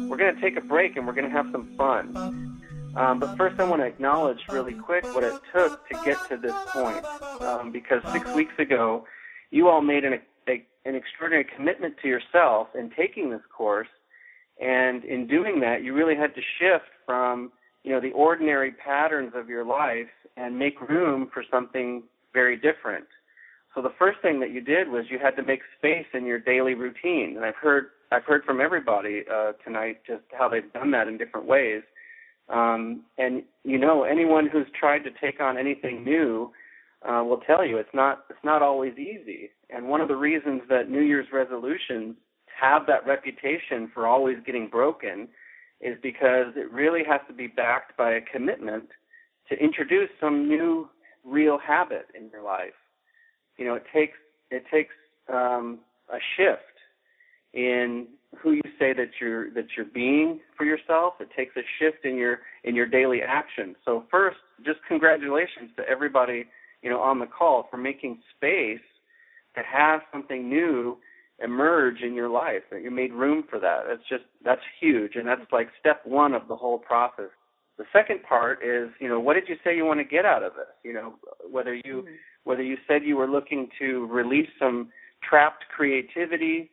We're 0.09 0.17
going 0.17 0.35
to 0.35 0.41
take 0.41 0.57
a 0.57 0.61
break 0.61 0.97
and 0.97 1.07
we're 1.07 1.15
going 1.15 1.29
to 1.29 1.31
have 1.31 1.49
some 1.51 1.75
fun. 1.77 2.52
Um, 2.95 3.21
but 3.21 3.37
first, 3.37 3.59
I 3.59 3.65
want 3.65 3.81
to 3.81 3.87
acknowledge 3.87 4.39
really 4.51 4.75
quick 4.75 5.05
what 5.15 5.25
it 5.25 5.35
took 5.55 5.89
to 5.89 5.95
get 6.05 6.19
to 6.29 6.37
this 6.37 6.55
point. 6.73 7.05
Um, 7.41 7.73
because 7.73 8.03
six 8.13 8.27
weeks 8.35 8.53
ago, 8.59 9.05
you 9.51 9.69
all 9.69 9.81
made 9.81 10.05
an, 10.05 10.15
a, 10.49 10.65
an 10.85 10.95
extraordinary 10.95 11.47
commitment 11.57 11.95
to 12.03 12.09
yourself 12.09 12.69
in 12.79 12.91
taking 12.97 13.31
this 13.31 13.41
course. 13.57 13.89
And 14.61 15.05
in 15.05 15.27
doing 15.27 15.61
that, 15.61 15.83
you 15.83 15.95
really 15.95 16.15
had 16.15 16.35
to 16.35 16.41
shift 16.59 16.91
from, 17.07 17.51
you 17.83 17.93
know, 17.93 18.01
the 18.01 18.13
ordinary 18.13 18.73
patterns 18.73 19.33
of 19.35 19.49
your 19.49 19.65
life 19.65 20.13
and 20.37 20.59
make 20.59 20.81
room 20.81 21.31
for 21.33 21.43
something 21.51 22.03
very 22.33 22.57
different. 22.57 23.07
So 23.75 23.81
the 23.81 23.93
first 23.99 24.21
thing 24.21 24.41
that 24.41 24.51
you 24.51 24.61
did 24.61 24.89
was 24.89 25.07
you 25.11 25.19
had 25.19 25.35
to 25.37 25.43
make 25.43 25.61
space 25.79 26.07
in 26.13 26.27
your 26.27 26.39
daily 26.39 26.75
routine, 26.75 27.35
and 27.37 27.45
I've 27.45 27.57
heard 27.57 27.87
I've 28.11 28.25
heard 28.25 28.45
from 28.45 28.61
everybody 28.61 29.23
uh, 29.33 29.53
tonight 29.65 30.03
just 30.07 30.23
how 30.39 30.47
they've 30.47 30.71
done 30.75 30.91
that 30.91 31.09
in 31.09 31.17
different 31.17 31.47
ways. 31.47 31.83
Um, 32.53 33.03
and 33.19 33.43
you 33.65 33.79
know, 33.79 34.05
anyone 34.05 34.47
who's 34.47 34.67
tried 34.79 35.01
to 35.01 35.11
take 35.11 35.41
on 35.41 35.57
anything 35.57 36.05
new 36.05 36.53
uh, 37.09 37.25
will 37.25 37.39
tell 37.39 37.65
you 37.65 37.79
it's 37.79 37.95
not 37.95 38.25
it's 38.31 38.45
not 38.45 38.63
always 38.63 38.93
easy. 38.99 39.51
And 39.71 39.89
one 39.89 40.01
of 40.01 40.09
the 40.09 40.17
reasons 40.17 40.63
that 40.69 40.91
New 40.91 41.01
Year's 41.01 41.29
resolutions 41.33 42.17
have 42.61 42.87
that 42.87 43.07
reputation 43.07 43.91
for 43.93 44.07
always 44.07 44.37
getting 44.45 44.69
broken 44.69 45.29
is 45.81 45.97
because 46.03 46.55
it 46.55 46.71
really 46.71 47.03
has 47.09 47.21
to 47.27 47.35
be 47.35 47.49
backed 47.49 47.97
by 47.97 48.13
a 48.13 48.21
commitment 48.21 48.89
to 49.49 49.57
introduce 49.57 50.11
some 50.21 50.47
new 50.47 50.89
real 51.25 51.59
habit 51.59 52.07
in 52.15 52.29
your 52.31 52.43
life 52.43 52.75
you 53.57 53.69
know, 53.69 53.75
it 53.75 53.85
takes 53.93 54.19
it 54.51 54.65
takes 54.73 54.95
um, 55.33 55.79
a 56.13 56.19
shift 56.37 56.61
in 57.55 58.07
who 58.41 58.53
you 58.53 58.63
say 58.79 58.93
that 58.93 59.11
you're 59.21 59.51
that 59.51 59.67
you're 59.77 59.87
being 59.87 60.41
for 60.57 60.65
yourself. 60.65 61.15
It 61.21 61.29
takes 61.37 61.57
a 61.57 61.63
shift 61.79 62.05
in 62.05 62.17
your 62.17 62.41
in 62.65 62.75
your 62.75 62.87
daily 62.87 63.21
action. 63.23 63.77
So 63.85 64.05
first, 64.11 64.39
just 64.65 64.79
congratulations 64.89 65.71
to 65.77 65.83
everybody 65.89 66.47
you 66.83 66.91
know 66.91 67.01
on 67.01 67.19
the 67.19 67.27
call 67.27 67.69
for 67.71 67.77
making 67.77 68.21
space 68.37 68.81
to 69.55 69.63
have 69.63 70.01
something 70.11 70.49
new 70.49 70.97
emerge 71.43 72.01
in 72.03 72.15
your 72.15 72.29
life. 72.29 72.63
That 72.71 72.83
you 72.83 72.91
made 72.91 73.13
room 73.13 73.45
for 73.49 73.59
that. 73.59 73.85
That's 73.89 74.09
just 74.09 74.25
that's 74.45 74.63
huge, 74.81 75.17
and 75.17 75.27
that's 75.27 75.51
like 75.53 75.69
step 75.79 76.01
one 76.05 76.35
of 76.35 76.49
the 76.49 76.57
whole 76.57 76.79
process. 76.79 77.31
The 77.79 77.85
second 77.93 78.23
part 78.23 78.61
is, 78.63 78.91
you 79.01 79.09
know, 79.09 79.19
what 79.19 79.35
did 79.35 79.49
you 79.49 79.57
say 79.65 79.75
you 79.75 79.85
want 79.85 79.99
to 79.99 80.05
get 80.05 80.25
out 80.25 80.43
of 80.43 80.53
this? 80.53 80.69
You 80.85 80.93
know, 80.93 81.15
whether 81.51 81.75
you 81.75 82.05
mm-hmm 82.05 82.15
whether 82.45 82.63
you 82.63 82.77
said 82.89 83.03
you 83.05 83.17
were 83.17 83.29
looking 83.29 83.69
to 83.79 84.07
release 84.07 84.49
some 84.59 84.89
trapped 85.29 85.65
creativity 85.75 86.71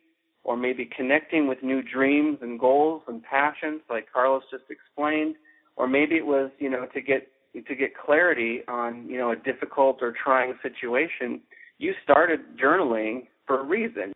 or 0.50 0.56
maybe 0.56 0.90
connecting 0.96 1.46
with 1.46 1.62
new 1.62 1.80
dreams 1.80 2.38
and 2.42 2.58
goals 2.58 3.02
and 3.06 3.22
passions 3.22 3.80
like 3.88 4.08
Carlos 4.12 4.42
just 4.50 4.64
explained 4.68 5.36
or 5.76 5.86
maybe 5.86 6.16
it 6.16 6.26
was 6.26 6.50
you 6.58 6.68
know 6.68 6.86
to 6.92 7.00
get 7.00 7.28
to 7.54 7.74
get 7.76 7.90
clarity 7.96 8.62
on 8.66 9.06
you 9.08 9.16
know 9.16 9.30
a 9.30 9.36
difficult 9.36 9.98
or 10.02 10.12
trying 10.24 10.54
situation 10.60 11.40
you 11.78 11.92
started 12.02 12.40
journaling 12.62 13.28
for 13.46 13.60
a 13.60 13.64
reason. 13.64 14.12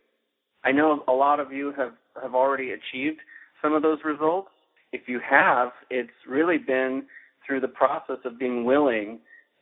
I 0.65 0.73
know 0.73 1.05
a 1.07 1.13
lot 1.13 1.39
of 1.39 1.53
you 1.53 1.71
have 1.77 1.93
have 2.21 2.35
already 2.35 2.71
achieved 2.71 3.21
some 3.61 3.73
of 3.73 3.81
those 3.81 3.99
results. 4.03 4.49
If 4.91 5.03
you 5.07 5.21
have 5.27 5.69
it's 5.89 6.19
really 6.27 6.57
been 6.57 7.05
through 7.47 7.61
the 7.61 7.69
process 7.69 8.17
of 8.25 8.37
being 8.37 8.65
willing 8.65 9.19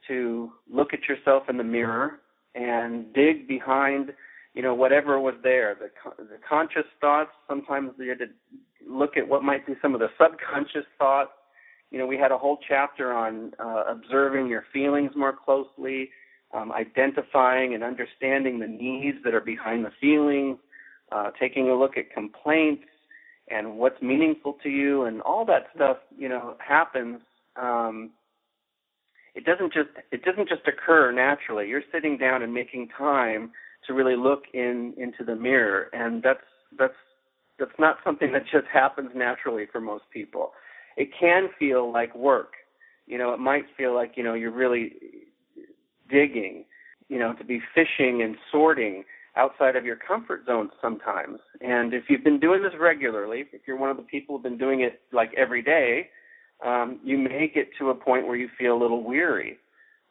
to 0.07 0.51
look 0.71 0.91
at 0.91 1.07
yourself 1.07 1.43
in 1.49 1.57
the 1.57 1.63
mirror 1.63 2.19
and 2.55 3.13
dig 3.13 3.47
behind, 3.47 4.11
you 4.53 4.61
know, 4.61 4.73
whatever 4.73 5.19
was 5.19 5.35
there. 5.43 5.75
The, 5.79 6.23
the 6.23 6.37
conscious 6.47 6.85
thoughts. 7.01 7.31
Sometimes 7.47 7.91
you 7.97 8.09
had 8.09 8.19
to 8.19 8.27
look 8.87 9.17
at 9.17 9.27
what 9.27 9.43
might 9.43 9.65
be 9.65 9.73
some 9.81 9.93
of 9.93 9.99
the 9.99 10.09
subconscious 10.21 10.85
thoughts. 10.97 11.31
You 11.91 11.99
know, 11.99 12.07
we 12.07 12.17
had 12.17 12.31
a 12.31 12.37
whole 12.37 12.57
chapter 12.67 13.13
on 13.13 13.53
uh, 13.59 13.83
observing 13.87 14.47
your 14.47 14.65
feelings 14.73 15.11
more 15.15 15.33
closely, 15.33 16.09
um, 16.53 16.71
identifying 16.71 17.73
and 17.73 17.83
understanding 17.83 18.59
the 18.59 18.67
needs 18.67 19.17
that 19.23 19.33
are 19.33 19.41
behind 19.41 19.85
the 19.85 19.91
feelings, 20.01 20.57
uh, 21.11 21.31
taking 21.39 21.69
a 21.69 21.75
look 21.75 21.97
at 21.97 22.11
complaints 22.11 22.85
and 23.49 23.77
what's 23.77 24.01
meaningful 24.01 24.57
to 24.63 24.69
you, 24.69 25.03
and 25.03 25.21
all 25.21 25.45
that 25.45 25.67
stuff. 25.75 25.97
You 26.17 26.29
know, 26.29 26.55
happens. 26.59 27.19
Um, 27.55 28.11
it 29.35 29.45
doesn't 29.45 29.73
just 29.73 29.89
it 30.11 30.23
doesn't 30.23 30.47
just 30.47 30.61
occur 30.67 31.11
naturally. 31.11 31.67
You're 31.67 31.83
sitting 31.91 32.17
down 32.17 32.41
and 32.43 32.53
making 32.53 32.89
time 32.97 33.51
to 33.87 33.93
really 33.93 34.15
look 34.15 34.43
in 34.53 34.93
into 34.97 35.23
the 35.23 35.35
mirror, 35.35 35.89
and 35.93 36.21
that's 36.23 36.43
that's 36.77 36.93
that's 37.59 37.79
not 37.79 37.97
something 38.03 38.31
that 38.33 38.43
just 38.51 38.67
happens 38.71 39.09
naturally 39.15 39.65
for 39.71 39.79
most 39.79 40.05
people. 40.11 40.51
It 40.97 41.09
can 41.19 41.49
feel 41.57 41.91
like 41.91 42.15
work. 42.15 42.53
You 43.05 43.17
know, 43.17 43.33
it 43.33 43.39
might 43.39 43.65
feel 43.77 43.93
like 43.93 44.13
you 44.15 44.23
know 44.23 44.33
you're 44.33 44.51
really 44.51 44.93
digging. 46.09 46.65
You 47.09 47.19
know, 47.19 47.33
to 47.33 47.43
be 47.43 47.61
fishing 47.75 48.21
and 48.23 48.35
sorting 48.51 49.03
outside 49.35 49.75
of 49.75 49.85
your 49.85 49.95
comfort 49.95 50.45
zone 50.45 50.69
sometimes. 50.81 51.39
And 51.61 51.93
if 51.93 52.03
you've 52.07 52.23
been 52.23 52.39
doing 52.39 52.61
this 52.63 52.73
regularly, 52.79 53.45
if 53.51 53.61
you're 53.67 53.77
one 53.77 53.89
of 53.89 53.97
the 53.97 54.03
people 54.03 54.35
who've 54.35 54.43
been 54.43 54.57
doing 54.57 54.81
it 54.81 55.01
like 55.11 55.31
every 55.35 55.61
day, 55.61 56.09
um, 56.65 56.99
you 57.03 57.17
may 57.17 57.51
get 57.53 57.69
to 57.79 57.89
a 57.89 57.95
point 57.95 58.27
where 58.27 58.35
you 58.35 58.47
feel 58.57 58.75
a 58.75 58.79
little 58.79 59.03
weary, 59.03 59.57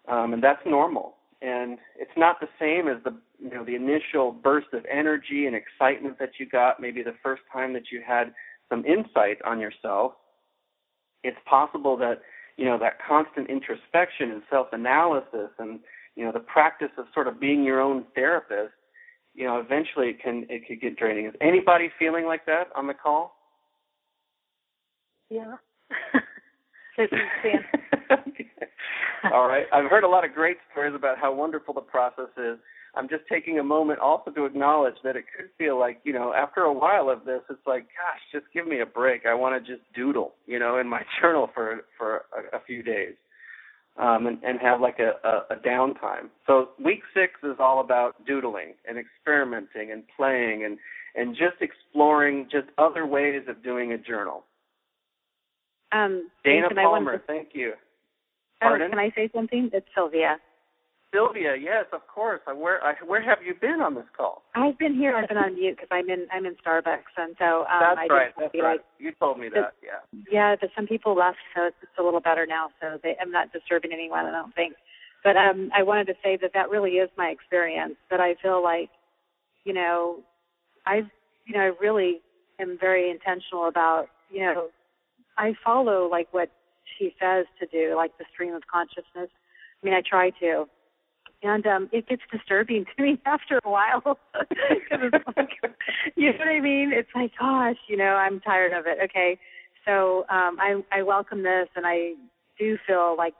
um, 0.09 0.33
and 0.35 0.43
that's 0.43 0.61
normal. 0.67 1.15
And 1.43 1.79
it's 1.99 2.17
not 2.17 2.39
the 2.41 2.49
same 2.61 2.87
as 2.87 3.03
the 3.05 3.15
you 3.41 3.51
know 3.51 3.65
the 3.65 3.75
initial 3.75 4.31
burst 4.31 4.69
of 4.73 4.87
energy 4.91 5.47
and 5.47 5.57
excitement 5.57 6.19
that 6.21 6.31
you 6.39 6.47
got 6.47 6.81
maybe 6.81 7.03
the 7.03 7.17
first 7.23 7.43
time 7.53 7.73
that 7.73 7.91
you 7.91 8.01
had 8.07 8.33
some 8.69 8.85
insight 8.85 9.39
on 9.45 9.59
yourself. 9.59 10.13
It's 11.25 11.39
possible 11.45 11.97
that 11.97 12.23
you 12.57 12.65
know 12.65 12.79
that 12.79 12.99
constant 13.07 13.51
introspection 13.51 14.31
and 14.31 14.43
self-analysis 14.49 15.51
and 15.59 15.81
you 16.15 16.25
know 16.25 16.31
the 16.31 16.41
practice 16.41 16.93
of 16.97 17.07
sort 17.13 17.27
of 17.27 17.41
being 17.41 17.65
your 17.65 17.81
own 17.81 18.05
therapist 18.15 18.75
you 19.35 19.45
know 19.45 19.59
eventually 19.59 20.11
it 20.11 20.23
can 20.23 20.47
it 20.49 20.69
could 20.69 20.81
get 20.81 20.97
draining. 20.97 21.27
Is 21.27 21.35
anybody 21.41 21.91
feeling 21.99 22.27
like 22.27 22.47
that 22.47 22.69
on 22.77 22.87
the 22.87 22.95
call? 22.95 23.35
Yeah 25.29 25.57
All 29.33 29.47
right. 29.47 29.67
I've 29.73 29.91
heard 29.91 30.05
a 30.05 30.09
lot 30.09 30.25
of 30.25 30.35
great 30.35 30.57
stories 30.71 30.95
about 30.95 31.19
how 31.19 31.35
wonderful 31.35 31.75
the 31.75 31.81
process 31.81 32.31
is. 32.37 32.59
I'm 32.95 33.09
just 33.09 33.23
taking 33.29 33.59
a 33.59 33.63
moment 33.63 34.01
also 34.01 34.31
to 34.33 34.45
acknowledge 34.45 34.97
that 35.03 35.17
it 35.17 35.25
could 35.35 35.49
feel 35.57 35.79
like, 35.79 36.01
you 36.05 36.13
know, 36.13 36.35
after 36.35 36.63
a 36.63 36.73
while 36.73 37.09
of 37.09 37.25
this, 37.25 37.41
it's 37.49 37.67
like, 37.67 37.85
gosh, 37.85 38.21
just 38.33 38.53
give 38.53 38.67
me 38.67 38.81
a 38.81 38.87
break. 38.87 39.25
I 39.25 39.35
want 39.35 39.65
to 39.65 39.73
just 39.73 39.83
doodle, 39.95 40.35
you 40.47 40.59
know, 40.59 40.79
in 40.79 40.89
my 40.89 41.03
journal 41.21 41.49
for 41.55 41.83
for 41.97 42.23
a, 42.37 42.57
a 42.57 42.61
few 42.67 42.83
days, 42.83 43.15
um, 43.97 44.27
and, 44.27 44.39
and 44.45 44.61
have 44.61 44.81
like 44.81 44.99
a, 44.99 45.13
a, 45.27 45.55
a 45.55 45.57
downtime. 45.67 46.29
So 46.47 46.71
week 46.85 47.01
six 47.15 47.33
is 47.43 47.57
all 47.59 47.81
about 47.81 48.27
doodling 48.27 48.75
and 48.87 48.99
experimenting 48.99 49.91
and 49.91 50.03
playing 50.15 50.65
and 50.65 50.77
and 51.15 51.35
just 51.35 51.63
exploring 51.63 52.49
just 52.51 52.67
other 52.77 53.07
ways 53.07 53.43
of 53.49 53.63
doing 53.63 53.93
a 53.93 53.99
journal. 53.99 54.45
Um, 55.93 56.29
Dana 56.45 56.69
Palmer, 56.75 57.19
to, 57.19 57.25
thank 57.27 57.51
you. 57.53 57.73
Oh, 58.63 58.69
Pardon? 58.69 58.89
Oh, 58.89 58.91
can 58.91 58.99
I 58.99 59.11
say 59.15 59.29
something? 59.35 59.71
It's 59.73 59.87
Sylvia. 59.95 60.39
Sylvia, 61.13 61.55
yes, 61.61 61.85
of 61.93 62.01
course. 62.09 62.41
Where 62.47 62.83
I, 62.83 62.95
where 63.07 63.23
have 63.23 63.39
you 63.45 63.55
been 63.61 63.81
on 63.83 63.95
this 63.95 64.09
call? 64.17 64.43
I've 64.55 64.79
been 64.79 64.95
here. 64.95 65.15
I've 65.15 65.29
been 65.29 65.37
on 65.37 65.55
mute 65.55 65.77
because 65.77 65.89
I'm 65.91 66.09
in 66.09 66.27
I'm 66.33 66.47
in 66.47 66.57
Starbucks, 66.65 67.13
and 67.19 67.37
so 67.39 67.69
um, 67.69 67.81
that's 67.81 68.01
I 68.01 68.15
right. 68.15 68.33
That's 68.39 68.55
right. 68.55 68.81
Like, 68.81 68.85
you 68.99 69.13
told 69.21 69.39
me 69.39 69.51
that. 69.53 69.75
Yeah. 69.85 70.01
Yeah, 70.31 70.57
but 70.59 70.71
some 70.75 70.87
people 70.87 71.15
left, 71.15 71.37
so 71.55 71.67
it's, 71.67 71.77
it's 71.83 71.93
a 71.99 72.03
little 72.03 72.21
better 72.21 72.47
now. 72.47 72.69
So 72.81 72.99
they, 73.03 73.15
I'm 73.21 73.31
not 73.31 73.53
disturbing 73.53 73.93
anyone. 73.93 74.25
I 74.25 74.31
don't 74.31 74.55
think. 74.55 74.75
But 75.23 75.37
um, 75.37 75.71
I 75.77 75.83
wanted 75.83 76.07
to 76.07 76.15
say 76.25 76.39
that 76.41 76.53
that 76.55 76.71
really 76.71 76.93
is 76.93 77.11
my 77.19 77.27
experience. 77.27 77.97
That 78.11 78.21
I 78.21 78.35
feel 78.43 78.63
like, 78.63 78.89
you 79.65 79.75
know, 79.75 80.21
I've 80.87 81.11
you 81.45 81.55
know 81.55 81.61
I 81.61 81.71
really 81.79 82.23
am 82.59 82.79
very 82.81 83.11
intentional 83.11 83.69
about 83.69 84.07
you 84.31 84.41
know 84.41 84.69
I 85.37 85.53
follow 85.63 86.09
like 86.11 86.29
what 86.33 86.51
she 86.99 87.15
says 87.21 87.47
to 87.61 87.67
do, 87.67 87.95
like 87.97 88.17
the 88.19 88.25
stream 88.33 88.55
of 88.55 88.63
consciousness. 88.73 89.31
I 89.83 89.87
mean, 89.87 89.95
I 89.95 90.03
try 90.09 90.31
to, 90.41 90.67
and 91.43 91.67
um 91.67 91.89
it 91.93 92.09
gets 92.09 92.23
disturbing 92.31 92.85
to 92.97 93.03
me 93.03 93.19
after 93.27 93.61
a 93.65 93.69
while 93.69 94.03
because 94.49 95.11
it's 95.13 95.37
like, 95.37 95.51
you 96.17 96.33
know 96.33 96.39
what 96.39 96.49
I 96.49 96.61
mean? 96.61 96.93
It's 96.93 97.11
like, 97.15 97.33
gosh, 97.39 97.77
you 97.89 97.97
know, 97.97 98.15
I'm 98.15 98.41
tired 98.41 98.73
of 98.73 98.87
it. 98.87 98.99
Okay, 99.05 99.39
so 99.85 100.21
um 100.31 100.59
I 100.61 100.83
I 100.93 101.03
welcome 101.03 101.43
this, 101.43 101.69
and 101.77 101.87
I 101.87 102.15
do 102.59 102.79
feel 102.87 103.17
like 103.17 103.35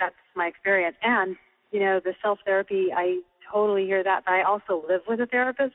that's 0.00 0.14
my 0.34 0.46
experience, 0.46 0.96
and 1.02 1.36
you 1.70 1.80
know, 1.80 2.00
the 2.04 2.14
self 2.22 2.38
therapy, 2.44 2.88
I 2.94 3.20
totally 3.52 3.84
hear 3.84 4.02
that, 4.02 4.24
but 4.24 4.32
I 4.32 4.42
also 4.42 4.84
live 4.88 5.02
with 5.08 5.20
a 5.20 5.26
therapist, 5.26 5.74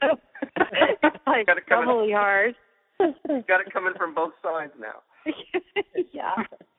so 0.00 0.18
it's 0.56 1.16
like 1.26 1.46
doubly 1.68 2.12
hard. 2.12 2.54
Got 3.00 3.60
it 3.60 3.72
coming 3.72 3.94
from 3.96 4.14
both 4.14 4.32
sides 4.42 4.72
now. 4.78 5.02
yeah. 6.12 6.34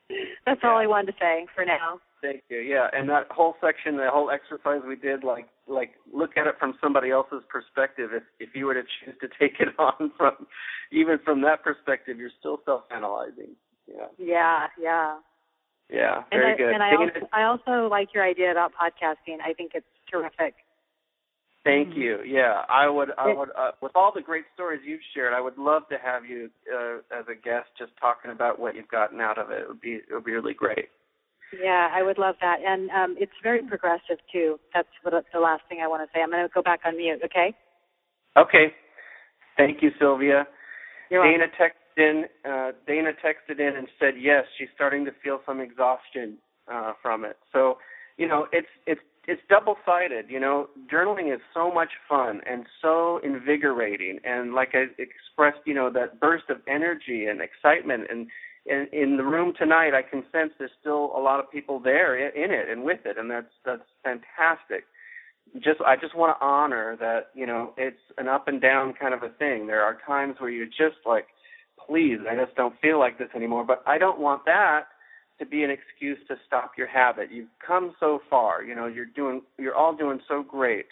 That's 0.46 0.60
yeah. 0.63 0.69
all 0.69 0.77
I 0.77 0.88
wanted 0.88 1.13
to 1.13 1.17
say 1.19 1.46
for 1.55 1.65
now. 1.65 2.00
Thank 2.22 2.43
you. 2.50 2.60
Yeah, 2.60 2.88
and 2.91 3.08
that 3.10 3.27
whole 3.29 3.55
section, 3.62 3.96
the 3.96 4.10
whole 4.12 4.29
exercise 4.29 4.81
we 4.86 4.96
did, 4.96 5.24
like 5.24 5.48
like 5.67 5.91
look 6.12 6.31
at 6.36 6.48
it 6.48 6.55
from 6.60 6.74
somebody 6.81 7.12
else's 7.12 7.43
perspective. 7.48 8.10
If 8.13 8.24
if 8.39 8.55
you 8.55 8.65
were 8.65 8.74
to 8.74 8.81
choose 8.81 9.15
to 9.22 9.27
take 9.39 9.60
it 9.60 9.69
on 9.79 10.12
from 10.17 10.48
even 10.91 11.19
from 11.24 11.41
that 11.43 11.63
perspective, 11.63 12.17
you're 12.17 12.31
still 12.39 12.60
self-analyzing. 12.65 13.55
Yeah. 13.88 14.08
Yeah. 14.17 14.67
Yeah. 14.79 15.17
Yeah. 15.89 16.24
Very 16.29 16.51
and 16.51 16.53
I, 16.53 16.58
good. 16.58 16.74
And 16.74 16.84
I 16.84 16.96
also, 16.96 17.27
I 17.34 17.43
also 17.43 17.89
like 17.89 18.13
your 18.13 18.24
idea 18.24 18.51
about 18.51 18.72
podcasting. 18.74 19.38
I 19.43 19.53
think 19.53 19.72
it's 19.74 19.88
terrific. 20.12 20.55
Thank 21.63 21.89
mm-hmm. 21.89 22.01
you. 22.01 22.17
Yeah, 22.25 22.61
I 22.69 22.87
would. 22.87 23.09
I 23.17 23.33
would. 23.33 23.49
Uh, 23.49 23.71
with 23.81 23.91
all 23.95 24.11
the 24.15 24.21
great 24.21 24.45
stories 24.53 24.81
you've 24.85 25.01
shared, 25.13 25.33
I 25.33 25.41
would 25.41 25.57
love 25.57 25.83
to 25.89 25.97
have 26.01 26.23
you 26.25 26.49
uh, 26.73 26.97
as 27.11 27.25
a 27.27 27.35
guest, 27.35 27.67
just 27.77 27.91
talking 27.99 28.31
about 28.31 28.59
what 28.59 28.75
you've 28.75 28.87
gotten 28.87 29.19
out 29.19 29.37
of 29.37 29.51
it. 29.51 29.61
It 29.61 29.67
would 29.67 29.81
be. 29.81 29.99
It 30.09 30.13
would 30.13 30.23
be 30.23 30.31
really 30.31 30.53
great. 30.53 30.87
Yeah, 31.51 31.89
I 31.91 32.03
would 32.03 32.17
love 32.17 32.35
that, 32.41 32.57
and 32.65 32.89
um, 32.91 33.15
it's 33.19 33.33
very 33.43 33.61
progressive 33.63 34.19
too. 34.31 34.59
That's 34.73 34.87
what, 35.01 35.13
the 35.33 35.39
last 35.39 35.63
thing 35.67 35.79
I 35.83 35.87
want 35.87 36.03
to 36.03 36.09
say. 36.15 36.21
I'm 36.21 36.29
going 36.29 36.43
to 36.43 36.53
go 36.53 36.61
back 36.61 36.81
on 36.85 36.95
mute. 36.95 37.19
Okay. 37.25 37.53
Okay. 38.37 38.73
Thank 39.57 39.81
you, 39.81 39.89
Sylvia. 39.99 40.48
You're 41.09 41.24
Dana 41.24 41.45
texted 41.59 41.98
in. 41.98 42.25
Uh, 42.50 42.72
Dana 42.87 43.11
texted 43.25 43.59
in 43.59 43.75
and 43.75 43.87
said 44.00 44.13
yes, 44.17 44.45
she's 44.57 44.69
starting 44.75 45.05
to 45.05 45.11
feel 45.24 45.39
some 45.45 45.59
exhaustion 45.59 46.37
uh, 46.72 46.93
from 47.01 47.25
it. 47.25 47.37
So, 47.51 47.77
you 48.17 48.27
know, 48.27 48.48
it's 48.53 48.67
it's 48.85 49.01
it's 49.31 49.42
double 49.50 49.75
sided 49.85 50.25
you 50.29 50.39
know? 50.39 50.70
Journaling 50.92 51.33
is 51.33 51.42
so 51.53 51.72
much 51.72 51.89
fun 52.07 52.42
and 52.50 52.65
so 52.81 53.20
invigorating 53.24 54.20
and 54.24 54.53
like 54.53 54.70
i 54.74 54.85
expressed 54.98 55.59
you 55.65 55.74
know 55.74 55.89
that 55.92 56.20
burst 56.20 56.46
of 56.50 56.57
energy 56.68 57.25
and 57.25 57.42
excitement. 57.42 58.03
And 58.09 58.27
in, 58.65 58.87
in 58.92 59.18
the 59.18 59.24
room 59.24 59.53
tonight 59.57 59.94
i 59.94 60.01
can 60.01 60.24
sense 60.31 60.51
there's 60.59 60.72
still 60.79 61.11
a 61.15 61.22
lot 61.22 61.39
of 61.39 61.50
people 61.51 61.79
there 61.79 62.18
in 62.18 62.51
it 62.51 62.70
and 62.70 62.83
with 62.83 63.01
it 63.05 63.18
and 63.18 63.29
that's 63.29 63.53
that's 63.65 63.89
fantastic. 64.03 64.83
Just 65.55 65.81
i 65.81 65.96
just 65.96 66.15
want 66.15 66.37
to 66.37 66.46
honor 66.46 66.98
that 67.00 67.29
you 67.33 67.46
know 67.46 67.74
it's 67.77 68.03
an 68.18 68.27
up 68.27 68.48
and 68.48 68.61
down 68.61 68.94
kind 69.00 69.13
of 69.13 69.24
a 69.24 69.29
thing. 69.29 69.68
There 69.68 69.83
are 69.83 69.98
times 70.05 70.35
where 70.39 70.50
you're 70.50 70.65
just 70.65 71.01
like 71.05 71.27
please 71.87 72.20
i 72.29 72.35
just 72.35 72.55
don't 72.55 72.75
feel 72.81 73.00
like 73.00 73.18
this 73.18 73.29
anymore 73.35 73.63
but 73.65 73.83
i 73.87 73.98
don't 73.98 74.20
want 74.20 74.46
that 74.46 74.83
to 75.39 75.45
be 75.45 75.63
an 75.63 75.71
excuse 75.71 76.17
to 76.27 76.35
stop 76.45 76.73
your 76.77 76.87
habit. 76.87 77.31
You've 77.31 77.47
come 77.65 77.93
so 77.99 78.19
far, 78.29 78.63
you 78.63 78.75
know, 78.75 78.87
you're 78.87 79.05
doing 79.05 79.41
you're 79.57 79.75
all 79.75 79.95
doing 79.95 80.19
so 80.27 80.43
great. 80.43 80.87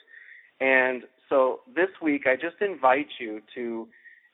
And 0.59 1.03
so 1.29 1.59
this 1.75 1.89
week 2.01 2.23
I 2.25 2.35
just 2.35 2.61
invite 2.61 3.07
you 3.19 3.41
to 3.55 3.87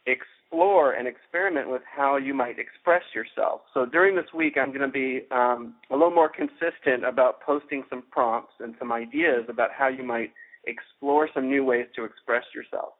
explore 0.06 0.94
and 0.94 1.08
experiment 1.08 1.70
with 1.70 1.82
how 1.90 2.18
you 2.18 2.34
might 2.34 2.60
express 2.60 3.02
yourself. 3.16 3.62
So 3.74 3.86
during 3.86 4.16
this 4.16 4.32
week 4.34 4.56
I'm 4.58 4.70
going 4.70 4.82
to 4.82 4.88
be 4.88 5.22
um, 5.32 5.76
a 5.90 5.96
little 5.96 6.12
more 6.14 6.30
consistent 6.30 7.06
about 7.06 7.42
posting 7.42 7.84
some 7.90 8.04
prompts 8.12 8.54
and 8.60 8.76
some 8.80 8.92
ideas 8.92 9.46
about 9.50 9.72
how 9.76 9.88
you 9.88 10.04
might 10.04 10.32
explore 10.66 11.28
some 11.34 11.50
new 11.50 11.66
ways 11.66 11.88
to 11.96 12.04
express 12.06 12.44
yourself. 12.54 12.94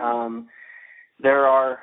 Um, 0.00 0.48
there 1.22 1.46
are 1.46 1.80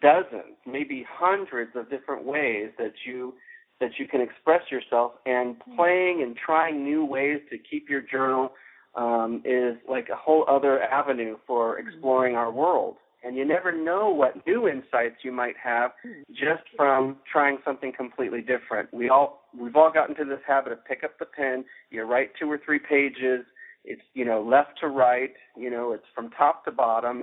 dozens, 0.00 0.56
maybe 0.66 1.04
hundreds 1.08 1.72
of 1.74 1.90
different 1.90 2.24
ways 2.24 2.70
that 2.78 2.92
you 3.04 3.34
that 3.80 3.92
you 3.98 4.08
can 4.08 4.20
express 4.20 4.62
yourself 4.70 5.12
and 5.26 5.56
playing 5.76 6.22
and 6.22 6.36
trying 6.36 6.82
new 6.82 7.04
ways 7.04 7.40
to 7.50 7.58
keep 7.58 7.88
your 7.88 8.00
journal 8.00 8.52
um, 8.96 9.42
is 9.44 9.76
like 9.88 10.08
a 10.08 10.16
whole 10.16 10.44
other 10.48 10.82
avenue 10.82 11.36
for 11.46 11.78
exploring 11.78 12.34
our 12.34 12.50
world. 12.50 12.96
And 13.24 13.36
you 13.36 13.44
never 13.44 13.72
know 13.72 14.10
what 14.10 14.46
new 14.46 14.68
insights 14.68 15.16
you 15.24 15.32
might 15.32 15.56
have 15.62 15.90
just 16.30 16.62
from 16.76 17.16
trying 17.30 17.58
something 17.64 17.92
completely 17.96 18.40
different. 18.40 18.92
We 18.92 19.08
all 19.08 19.42
we've 19.58 19.74
all 19.74 19.92
gotten 19.92 20.14
to 20.16 20.24
this 20.24 20.38
habit 20.46 20.72
of 20.72 20.84
pick 20.84 21.02
up 21.02 21.18
the 21.18 21.26
pen, 21.26 21.64
you 21.90 22.02
write 22.04 22.30
two 22.38 22.50
or 22.50 22.60
three 22.64 22.78
pages, 22.78 23.44
it's 23.84 24.02
you 24.14 24.24
know 24.24 24.40
left 24.42 24.78
to 24.80 24.88
right, 24.88 25.32
you 25.56 25.68
know 25.68 25.92
it's 25.92 26.04
from 26.14 26.30
top 26.30 26.64
to 26.66 26.70
bottom, 26.70 27.22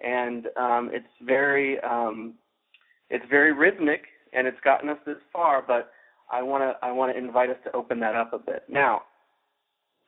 and 0.00 0.46
um, 0.56 0.90
it's 0.92 1.06
very 1.22 1.80
um, 1.80 2.34
it's 3.10 3.24
very 3.28 3.52
rhythmic 3.52 4.02
and 4.32 4.46
it's 4.46 4.60
gotten 4.62 4.88
us 4.88 4.98
this 5.06 5.16
far, 5.32 5.62
but 5.66 5.90
I 6.30 6.42
want 6.42 6.62
to 6.62 6.86
I 6.86 6.92
want 6.92 7.12
to 7.12 7.18
invite 7.18 7.50
us 7.50 7.56
to 7.64 7.74
open 7.74 8.00
that 8.00 8.14
up 8.14 8.32
a 8.32 8.38
bit. 8.38 8.64
Now, 8.68 9.02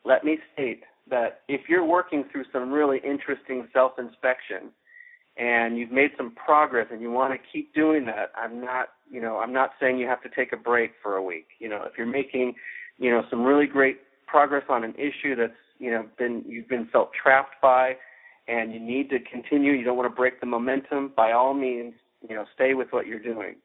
let 0.05 0.25
me 0.25 0.39
state 0.53 0.83
that 1.11 1.41
if 1.49 1.63
you're 1.69 1.85
working 1.85 2.25
through 2.31 2.45
some 2.53 2.71
really 2.71 2.99
interesting 3.05 3.67
self-inspection 3.73 4.71
and 5.37 5.79
you've 5.79 5.93
made 5.93 6.11
some 6.17 6.35
progress 6.35 6.89
and 6.91 7.01
you 7.01 7.11
want 7.11 7.33
to 7.33 7.39
keep 7.53 7.73
doing 7.75 8.05
that, 8.07 8.33
I'm 8.37 8.61
not, 8.61 8.89
you 9.11 9.21
know, 9.21 9.39
I'm 9.39 9.53
not 9.53 9.71
saying 9.81 9.99
you 9.99 10.07
have 10.07 10.23
to 10.23 10.29
take 10.29 10.53
a 10.53 10.57
break 10.57 10.93
for 11.03 11.17
a 11.17 11.23
week. 11.23 11.47
You 11.61 11.69
know, 11.69 11.85
if 11.85 11.93
you're 11.97 12.07
making, 12.07 12.55
you 12.99 13.11
know, 13.11 13.23
some 13.31 13.45
really 13.45 13.67
great 13.67 13.99
progress 14.27 14.65
on 14.69 14.85
an 14.85 14.95
issue 14.95 15.37
that's, 15.37 15.53
you 15.79 15.91
know, 15.91 16.05
been 16.19 16.45
you've 16.47 16.69
been 16.69 16.89
felt 16.93 17.11
trapped 17.21 17.55
by 17.63 17.97
and 18.49 18.73
you 18.73 18.81
need 18.81 19.11
to 19.11 19.19
continue, 19.21 19.73
you 19.73 19.85
don't 19.85 19.97
want 19.97 20.11
to 20.11 20.15
break 20.15 20.41
the 20.41 20.47
momentum, 20.47 21.13
by 21.17 21.33
all 21.33 21.55
means, 21.55 21.95
you 22.29 22.35
know, 22.35 22.45
stay 22.55 22.75
with 22.75 22.89
what 22.91 23.07
you're 23.07 23.23
doing. 23.23 23.57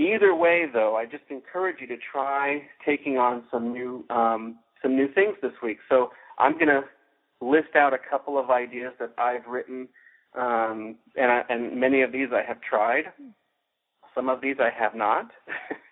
Either 0.00 0.34
way, 0.34 0.64
though, 0.72 0.96
I 0.96 1.04
just 1.04 1.24
encourage 1.28 1.76
you 1.80 1.86
to 1.88 1.96
try 2.10 2.62
taking 2.86 3.18
on 3.18 3.44
some 3.50 3.70
new 3.70 4.02
um, 4.08 4.56
some 4.80 4.96
new 4.96 5.12
things 5.12 5.36
this 5.42 5.52
week. 5.62 5.76
So 5.90 6.10
I'm 6.38 6.54
going 6.54 6.68
to 6.68 6.84
list 7.42 7.76
out 7.76 7.92
a 7.92 7.98
couple 7.98 8.38
of 8.38 8.48
ideas 8.48 8.94
that 8.98 9.12
I've 9.18 9.46
written, 9.46 9.88
um, 10.34 10.96
and, 11.16 11.30
I, 11.30 11.42
and 11.50 11.78
many 11.78 12.00
of 12.00 12.12
these 12.12 12.28
I 12.32 12.42
have 12.48 12.62
tried. 12.62 13.12
Some 14.14 14.30
of 14.30 14.40
these 14.40 14.56
I 14.58 14.70
have 14.70 14.94
not, 14.94 15.30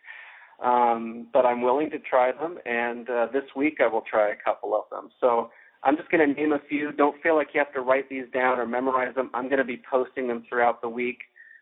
um, 0.65 1.27
but 1.31 1.45
I'm 1.45 1.61
willing 1.61 1.91
to 1.91 1.99
try 1.99 2.33
them. 2.33 2.57
And 2.65 3.11
uh, 3.11 3.27
this 3.31 3.45
week 3.55 3.77
I 3.79 3.89
will 3.89 4.05
try 4.11 4.31
a 4.31 4.37
couple 4.43 4.75
of 4.75 4.85
them. 4.91 5.11
So 5.21 5.51
I'm 5.85 5.99
just 5.99 6.11
going 6.11 6.27
to 6.27 6.41
name 6.41 6.53
a 6.53 6.61
few. 6.67 6.93
Don't 6.93 7.23
feel 7.23 7.37
like 7.37 7.49
you 7.53 7.61
have 7.61 7.75
to 7.75 7.83
write 7.83 8.09
these 8.09 8.25
down 8.33 8.59
or 8.59 8.67
memorize 8.67 9.15
them. 9.15 9.31
I'm 9.35 9.49
going 9.51 9.59
to 9.59 9.65
be 9.65 9.83
posting 9.91 10.29
them 10.29 10.45
throughout 10.49 10.81
the 10.81 10.89
week. 10.89 11.19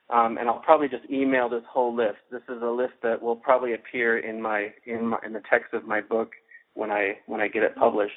Um, 0.08 0.38
and 0.38 0.48
I'll 0.48 0.60
probably 0.60 0.88
just 0.88 1.10
email 1.10 1.48
this 1.48 1.64
whole 1.68 1.94
list. 1.94 2.18
This 2.30 2.42
is 2.48 2.62
a 2.62 2.70
list 2.70 2.94
that 3.02 3.20
will 3.20 3.36
probably 3.36 3.74
appear 3.74 4.18
in 4.18 4.40
my 4.40 4.72
in 4.86 5.08
my 5.08 5.18
in 5.26 5.32
the 5.32 5.42
text 5.50 5.74
of 5.74 5.84
my 5.86 6.00
book 6.00 6.32
when 6.74 6.90
I 6.90 7.18
when 7.26 7.40
I 7.40 7.48
get 7.48 7.64
it 7.64 7.74
published. 7.76 8.12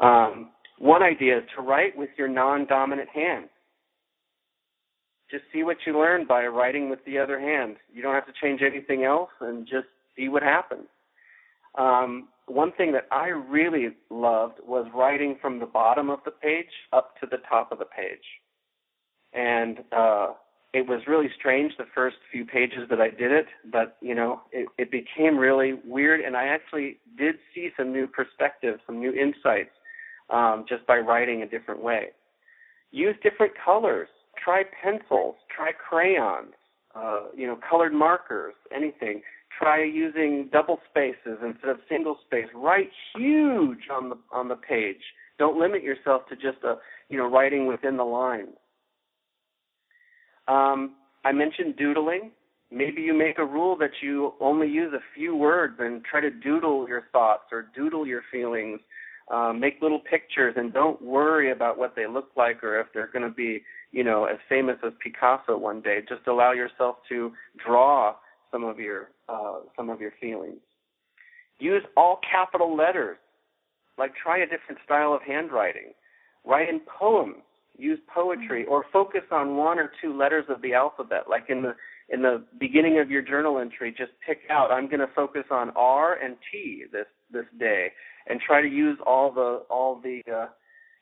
Um, 0.00 0.50
one 0.78 1.02
idea 1.02 1.38
is 1.38 1.44
to 1.56 1.62
write 1.62 1.96
with 1.96 2.10
your 2.16 2.28
non-dominant 2.28 3.10
hand. 3.10 3.48
just 5.30 5.44
see 5.52 5.62
what 5.62 5.78
you 5.86 5.98
learn 5.98 6.26
by 6.26 6.46
writing 6.46 6.90
with 6.90 7.04
the 7.06 7.18
other 7.18 7.38
hand. 7.40 7.76
You 7.92 8.02
don't 8.02 8.14
have 8.14 8.26
to 8.26 8.32
change 8.42 8.62
anything 8.62 9.04
else, 9.04 9.30
and 9.40 9.66
just 9.66 9.86
see 10.16 10.28
what 10.28 10.42
happens. 10.42 10.88
Um, 11.78 12.28
one 12.46 12.72
thing 12.72 12.92
that 12.92 13.06
I 13.12 13.28
really 13.28 13.90
loved 14.10 14.58
was 14.66 14.86
writing 14.94 15.38
from 15.40 15.60
the 15.60 15.66
bottom 15.66 16.10
of 16.10 16.20
the 16.24 16.32
page 16.32 16.66
up 16.92 17.14
to 17.20 17.26
the 17.30 17.38
top 17.48 17.70
of 17.70 17.78
the 17.78 17.84
page. 17.84 18.18
And 19.32 19.80
uh, 19.92 20.28
it 20.72 20.88
was 20.88 21.02
really 21.06 21.28
strange 21.36 21.72
the 21.76 21.86
first 21.94 22.16
few 22.30 22.44
pages 22.44 22.88
that 22.90 23.00
I 23.00 23.10
did 23.10 23.32
it, 23.32 23.46
but 23.72 23.96
you 24.00 24.14
know, 24.14 24.42
it, 24.52 24.68
it 24.78 24.90
became 24.90 25.36
really 25.36 25.74
weird, 25.84 26.20
and 26.20 26.36
I 26.36 26.46
actually 26.46 26.98
did 27.18 27.36
see 27.54 27.70
some 27.76 27.92
new 27.92 28.06
perspectives, 28.06 28.80
some 28.86 29.00
new 29.00 29.12
insights, 29.12 29.70
um, 30.30 30.64
just 30.68 30.86
by 30.86 30.98
writing 30.98 31.42
a 31.42 31.46
different 31.46 31.82
way. 31.82 32.08
Use 32.92 33.16
different 33.22 33.52
colors. 33.62 34.08
Try 34.42 34.64
pencils. 34.82 35.36
Try 35.54 35.72
crayons. 35.72 36.54
Uh, 36.94 37.26
you 37.36 37.46
know, 37.46 37.58
colored 37.68 37.92
markers. 37.92 38.54
Anything 38.74 39.22
try 39.60 39.82
using 39.84 40.48
double 40.52 40.78
spaces 40.88 41.38
instead 41.44 41.70
of 41.70 41.78
single 41.88 42.18
space. 42.26 42.46
Write 42.54 42.90
huge 43.14 43.88
on 43.92 44.08
the 44.08 44.16
on 44.32 44.48
the 44.48 44.56
page. 44.56 45.02
Don't 45.38 45.58
limit 45.58 45.82
yourself 45.82 46.22
to 46.28 46.34
just 46.34 46.64
a 46.64 46.76
you 47.08 47.18
know 47.18 47.28
writing 47.28 47.66
within 47.66 47.96
the 47.96 48.04
lines. 48.04 48.56
Um, 50.50 50.96
I 51.24 51.32
mentioned 51.32 51.76
doodling. 51.76 52.32
Maybe 52.72 53.02
you 53.02 53.14
make 53.14 53.38
a 53.38 53.44
rule 53.44 53.76
that 53.78 53.90
you 54.02 54.34
only 54.40 54.68
use 54.68 54.92
a 54.92 55.02
few 55.14 55.36
words 55.36 55.74
and 55.78 56.04
try 56.04 56.20
to 56.20 56.30
doodle 56.30 56.88
your 56.88 57.04
thoughts 57.12 57.44
or 57.52 57.66
doodle 57.74 58.06
your 58.06 58.22
feelings. 58.32 58.80
Um, 59.30 59.60
make 59.60 59.80
little 59.80 60.00
pictures 60.00 60.54
and 60.56 60.72
don't 60.72 61.00
worry 61.00 61.52
about 61.52 61.78
what 61.78 61.94
they 61.94 62.08
look 62.08 62.30
like 62.36 62.64
or 62.64 62.80
if 62.80 62.88
they're 62.92 63.10
going 63.12 63.22
to 63.22 63.34
be, 63.34 63.62
you 63.92 64.02
know, 64.02 64.24
as 64.24 64.38
famous 64.48 64.76
as 64.84 64.92
Picasso 65.00 65.56
one 65.56 65.80
day. 65.80 66.00
Just 66.08 66.26
allow 66.26 66.50
yourself 66.50 66.96
to 67.08 67.32
draw 67.64 68.16
some 68.50 68.64
of 68.64 68.80
your 68.80 69.10
uh, 69.28 69.60
some 69.76 69.88
of 69.88 70.00
your 70.00 70.12
feelings. 70.20 70.58
Use 71.60 71.82
all 71.96 72.18
capital 72.28 72.76
letters. 72.76 73.18
Like 73.98 74.12
try 74.20 74.38
a 74.38 74.46
different 74.46 74.80
style 74.84 75.12
of 75.12 75.22
handwriting. 75.22 75.92
Write 76.44 76.68
in 76.68 76.80
poems. 76.98 77.42
Use 77.80 77.98
poetry, 78.12 78.66
or 78.66 78.84
focus 78.92 79.22
on 79.30 79.56
one 79.56 79.78
or 79.78 79.90
two 80.02 80.16
letters 80.16 80.44
of 80.48 80.60
the 80.62 80.74
alphabet. 80.74 81.24
Like 81.28 81.46
in 81.48 81.62
the 81.62 81.74
in 82.10 82.22
the 82.22 82.44
beginning 82.58 82.98
of 82.98 83.10
your 83.10 83.22
journal 83.22 83.58
entry, 83.58 83.94
just 83.96 84.12
pick 84.26 84.40
out. 84.50 84.70
I'm 84.70 84.86
going 84.86 85.00
to 85.00 85.08
focus 85.14 85.44
on 85.50 85.70
R 85.76 86.14
and 86.14 86.36
T 86.50 86.84
this 86.92 87.06
this 87.32 87.46
day, 87.58 87.92
and 88.28 88.40
try 88.40 88.60
to 88.60 88.68
use 88.68 88.98
all 89.06 89.32
the 89.32 89.62
all 89.70 90.00
the 90.00 90.20
uh, 90.30 90.46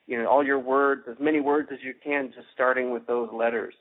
you 0.07 0.23
know 0.23 0.29
all 0.29 0.45
your 0.45 0.59
words, 0.59 1.03
as 1.11 1.17
many 1.19 1.41
words 1.41 1.69
as 1.73 1.79
you 1.83 1.95
can, 2.03 2.31
just 2.35 2.47
starting 2.55 2.93
with 2.93 3.07
those 3.07 3.29
letters. 3.33 3.75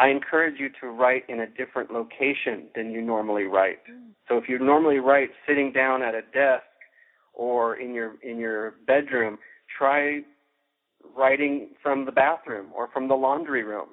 I 0.00 0.08
encourage 0.08 0.58
you 0.58 0.70
to 0.80 0.86
write 0.88 1.24
in 1.28 1.40
a 1.40 1.46
different 1.46 1.92
location 1.92 2.68
than 2.74 2.90
you 2.90 3.02
normally 3.02 3.44
write. 3.44 3.80
So 4.28 4.38
if 4.38 4.48
you 4.48 4.58
normally 4.58 4.96
write 4.96 5.28
sitting 5.46 5.72
down 5.72 6.02
at 6.02 6.14
a 6.14 6.22
desk 6.22 6.64
or 7.34 7.76
in 7.76 7.92
your 7.92 8.14
in 8.22 8.38
your 8.38 8.74
bedroom, 8.86 9.38
try 9.78 10.20
writing 11.16 11.70
from 11.82 12.04
the 12.04 12.12
bathroom 12.12 12.68
or 12.74 12.88
from 12.92 13.08
the 13.08 13.14
laundry 13.14 13.62
room. 13.64 13.88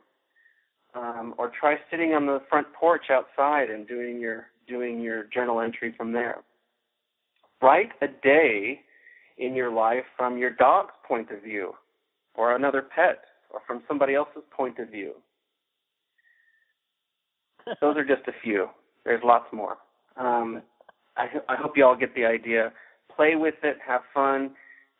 Um, 0.96 1.36
or 1.38 1.52
try 1.60 1.76
sitting 1.92 2.14
on 2.14 2.26
the 2.26 2.42
front 2.50 2.68
porch 2.74 3.12
outside 3.12 3.70
and 3.70 3.88
doing 3.88 4.20
your 4.20 4.48
doing 4.68 5.00
your 5.00 5.26
journal 5.26 5.62
entry 5.62 5.94
from 5.96 6.12
there. 6.12 6.38
Write 7.62 7.92
a 8.02 8.08
day 8.08 8.82
in 9.38 9.54
your 9.54 9.72
life 9.72 10.06
from 10.18 10.38
your 10.38 10.50
dog's 10.50 10.94
point 11.08 11.30
of 11.30 11.44
view, 11.44 11.74
or 12.36 12.56
another 12.56 12.82
pet, 12.82 13.20
or 13.52 13.62
from 13.68 13.84
somebody 13.88 14.16
else's 14.16 14.44
point 14.50 14.80
of 14.80 14.90
view. 14.90 15.14
Those 17.82 17.98
are 17.98 18.06
just 18.06 18.28
a 18.28 18.34
few. 18.44 18.68
There's 19.06 19.22
lots 19.24 19.46
more. 19.54 19.78
Um, 20.16 20.62
I, 21.16 21.28
I 21.50 21.56
hope 21.56 21.78
you 21.78 21.86
all 21.86 21.96
get 21.96 22.16
the 22.16 22.26
idea. 22.26 22.72
Play 23.16 23.36
with 23.36 23.56
it, 23.64 23.78
have 23.86 24.02
fun. 24.14 24.52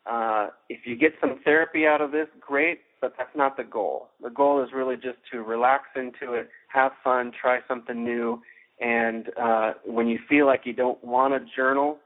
Uh, 0.10 0.48
if 0.70 0.80
you 0.86 0.96
get 0.96 1.14
some 1.20 1.40
therapy 1.44 1.86
out 1.86 2.02
of 2.02 2.12
this, 2.12 2.28
great, 2.40 2.80
but 3.02 3.14
that's 3.18 3.36
not 3.36 3.58
the 3.58 3.64
goal. 3.64 4.10
The 4.24 4.30
goal 4.30 4.64
is 4.64 4.70
really 4.74 4.96
just 4.96 5.18
to 5.32 5.42
relax 5.42 5.84
into 5.96 6.34
it, 6.34 6.50
have 6.70 6.92
fun, 7.04 7.32
try 7.40 7.60
something 7.68 8.04
new, 8.04 8.42
and 8.80 9.30
uh, 9.42 9.74
when 9.86 10.08
you 10.08 10.20
feel 10.30 10.46
like 10.46 10.62
you 10.66 10.74
don't 10.74 11.04
want 11.04 11.34
to 11.34 11.56
journal, 11.56 11.98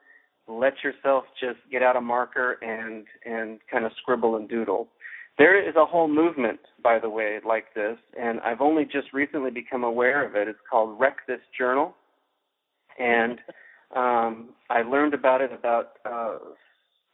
let 0.47 0.73
yourself 0.83 1.25
just 1.39 1.59
get 1.71 1.83
out 1.83 1.95
a 1.95 2.01
marker 2.01 2.53
and 2.61 3.05
and 3.25 3.59
kind 3.71 3.85
of 3.85 3.91
scribble 4.01 4.35
and 4.35 4.49
doodle. 4.49 4.87
There 5.37 5.57
is 5.67 5.75
a 5.75 5.85
whole 5.85 6.07
movement, 6.07 6.59
by 6.83 6.99
the 6.99 7.09
way, 7.09 7.39
like 7.47 7.73
this, 7.73 7.97
and 8.19 8.39
I've 8.41 8.61
only 8.61 8.83
just 8.83 9.13
recently 9.13 9.51
become 9.51 9.83
aware 9.83 10.25
of 10.25 10.35
it. 10.35 10.47
It's 10.47 10.59
called 10.69 10.99
Wreck 10.99 11.17
This 11.27 11.39
Journal, 11.57 11.95
and 12.99 13.39
um, 13.95 14.49
I 14.69 14.81
learned 14.81 15.13
about 15.13 15.41
it 15.41 15.51
about 15.53 15.93
uh, 16.05 16.37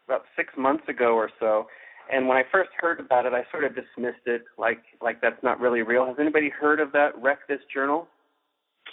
about 0.08 0.24
six 0.36 0.54
months 0.58 0.84
ago 0.88 1.14
or 1.16 1.30
so. 1.40 1.68
And 2.12 2.28
when 2.28 2.38
I 2.38 2.44
first 2.52 2.70
heard 2.78 3.00
about 3.00 3.26
it, 3.26 3.34
I 3.34 3.44
sort 3.52 3.66
of 3.66 3.76
dismissed 3.76 4.26
it, 4.26 4.44
like 4.58 4.82
like 5.02 5.22
that's 5.22 5.44
not 5.44 5.60
really 5.60 5.82
real. 5.82 6.06
Has 6.06 6.16
anybody 6.20 6.50
heard 6.50 6.80
of 6.80 6.94
that 6.94 7.10
Wreck 7.22 7.48
This 7.48 7.60
Journal? 7.74 8.08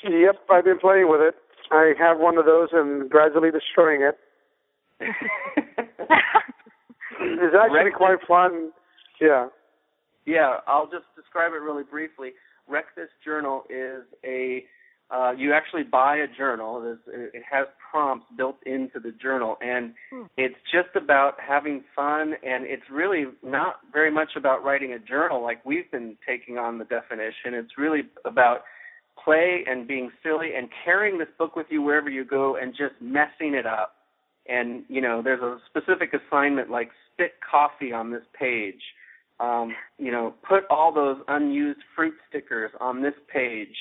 Yep, 0.03 0.37
I've 0.51 0.65
been 0.65 0.81
playing 0.81 1.09
with 1.09 1.21
it. 1.21 1.35
I 1.71 1.93
have 1.99 2.19
one 2.19 2.37
of 2.37 2.45
those 2.45 2.69
and 2.73 3.09
gradually 3.09 3.51
destroying 3.51 4.03
it. 4.03 4.19
it's 7.21 7.55
actually 7.55 7.91
quite 7.97 8.19
fun 8.27 8.71
yeah. 9.21 9.49
Yeah, 10.27 10.59
I'll 10.67 10.87
just 10.87 11.05
describe 11.17 11.53
it 11.53 11.63
really 11.63 11.85
briefly. 11.85 12.33
Wreck 12.69 12.87
This 12.97 13.09
Journal 13.25 13.65
is 13.69 14.05
a 14.25 14.65
uh, 15.11 15.33
you 15.37 15.53
actually 15.53 15.83
buy 15.83 16.17
a 16.17 16.27
journal. 16.27 16.97
It, 17.07 17.43
has 17.51 17.67
prompts 17.91 18.27
built 18.37 18.57
into 18.67 18.99
the 18.99 19.13
journal, 19.13 19.57
and 19.61 19.93
hmm. 20.11 20.23
it's 20.37 20.57
just 20.73 20.97
about 20.97 21.35
having 21.39 21.85
fun. 21.95 22.35
And 22.43 22.65
it's 22.65 22.83
really 22.91 23.27
not 23.43 23.77
very 23.93 24.11
much 24.11 24.31
about 24.37 24.65
writing 24.65 24.93
a 24.93 24.99
journal 24.99 25.43
like 25.43 25.65
we've 25.65 25.91
been 25.91 26.17
taking 26.27 26.59
on 26.59 26.79
the 26.79 26.85
definition. 26.85 27.55
It's 27.55 27.79
really 27.79 28.03
about 28.25 28.63
play 29.23 29.65
and 29.69 29.87
being 29.87 30.11
silly 30.23 30.51
and 30.57 30.69
carrying 30.85 31.19
this 31.19 31.29
book 31.39 31.55
with 31.55 31.67
you 31.71 31.83
wherever 31.83 32.11
you 32.11 32.25
go 32.25 32.57
and 32.57 32.73
just 32.73 32.95
messing 33.01 33.55
it 33.55 33.67
up. 33.67 33.95
And 34.49 34.85
you 34.89 35.01
know, 35.01 35.23
there's 35.23 35.43
a 35.43 35.59
specific 35.69 36.13
assignment 36.15 36.71
like 36.71 36.91
spit 37.13 37.35
coffee 37.49 37.93
on 37.93 38.11
this 38.11 38.25
page 38.39 38.81
um, 39.41 39.75
you 39.99 40.13
know, 40.13 40.35
put 40.49 40.65
all 40.71 40.93
those 40.93 41.19
unused 41.29 41.81
fruit 41.95 42.15
stickers 42.29 42.71
on 42.81 43.03
this 43.03 43.15
page. 43.33 43.75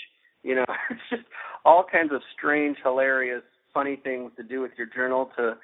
You 0.44 0.56
know, 0.56 0.66
it's 0.90 1.02
just 1.10 1.24
all 1.66 1.84
kinds 1.84 2.12
of 2.14 2.22
strange, 2.36 2.78
hilarious, 2.84 3.44
funny 3.74 3.96
things 3.96 4.32
to 4.38 4.44
do 4.44 4.62
with 4.62 4.72
your 4.78 4.88
journal 4.88 5.32
to 5.38 5.58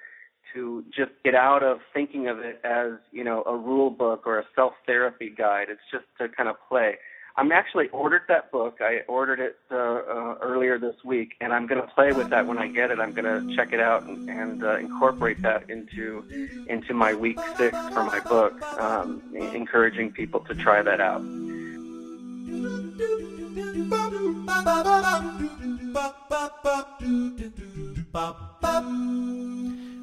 to 0.53 0.83
just 0.95 1.11
get 1.23 1.35
out 1.35 1.61
of 1.61 1.79
thinking 1.93 2.27
of 2.27 2.39
it 2.39 2.59
as 2.63 2.93
you 3.11 3.23
know 3.23 3.43
a 3.45 3.55
rule 3.55 3.91
book 3.91 4.23
or 4.25 4.39
a 4.39 4.45
self 4.55 4.73
therapy 4.85 5.29
guide. 5.29 5.67
It's 5.69 5.81
just 5.91 6.05
to 6.19 6.29
kind 6.29 6.49
of 6.49 6.55
play. 6.67 6.95
I'm 7.35 7.51
actually 7.53 7.87
ordered 7.89 8.23
that 8.27 8.51
book. 8.51 8.79
I 8.81 9.01
ordered 9.07 9.39
it 9.39 9.57
uh, 9.71 9.75
uh, 9.75 10.35
earlier 10.41 10.77
this 10.77 10.95
week, 11.05 11.35
and 11.39 11.53
I'm 11.53 11.67
going 11.67 11.79
to 11.79 11.87
play 11.87 12.11
with 12.11 12.29
that 12.31 12.45
when 12.45 12.57
I 12.57 12.67
get 12.67 12.91
it. 12.91 12.99
I'm 12.99 13.13
going 13.13 13.47
to 13.47 13.55
check 13.55 13.71
it 13.71 13.79
out 13.79 14.03
and, 14.03 14.29
and 14.29 14.63
uh, 14.63 14.77
incorporate 14.77 15.41
that 15.43 15.69
into 15.69 16.25
into 16.67 16.93
my 16.93 17.13
week 17.13 17.39
six 17.55 17.77
for 17.93 18.03
my 18.03 18.19
book, 18.19 18.61
um, 18.79 19.21
encouraging 19.33 20.11
people 20.11 20.41
to 20.41 20.55
try 20.55 20.81
that 20.81 20.99
out. 20.99 21.21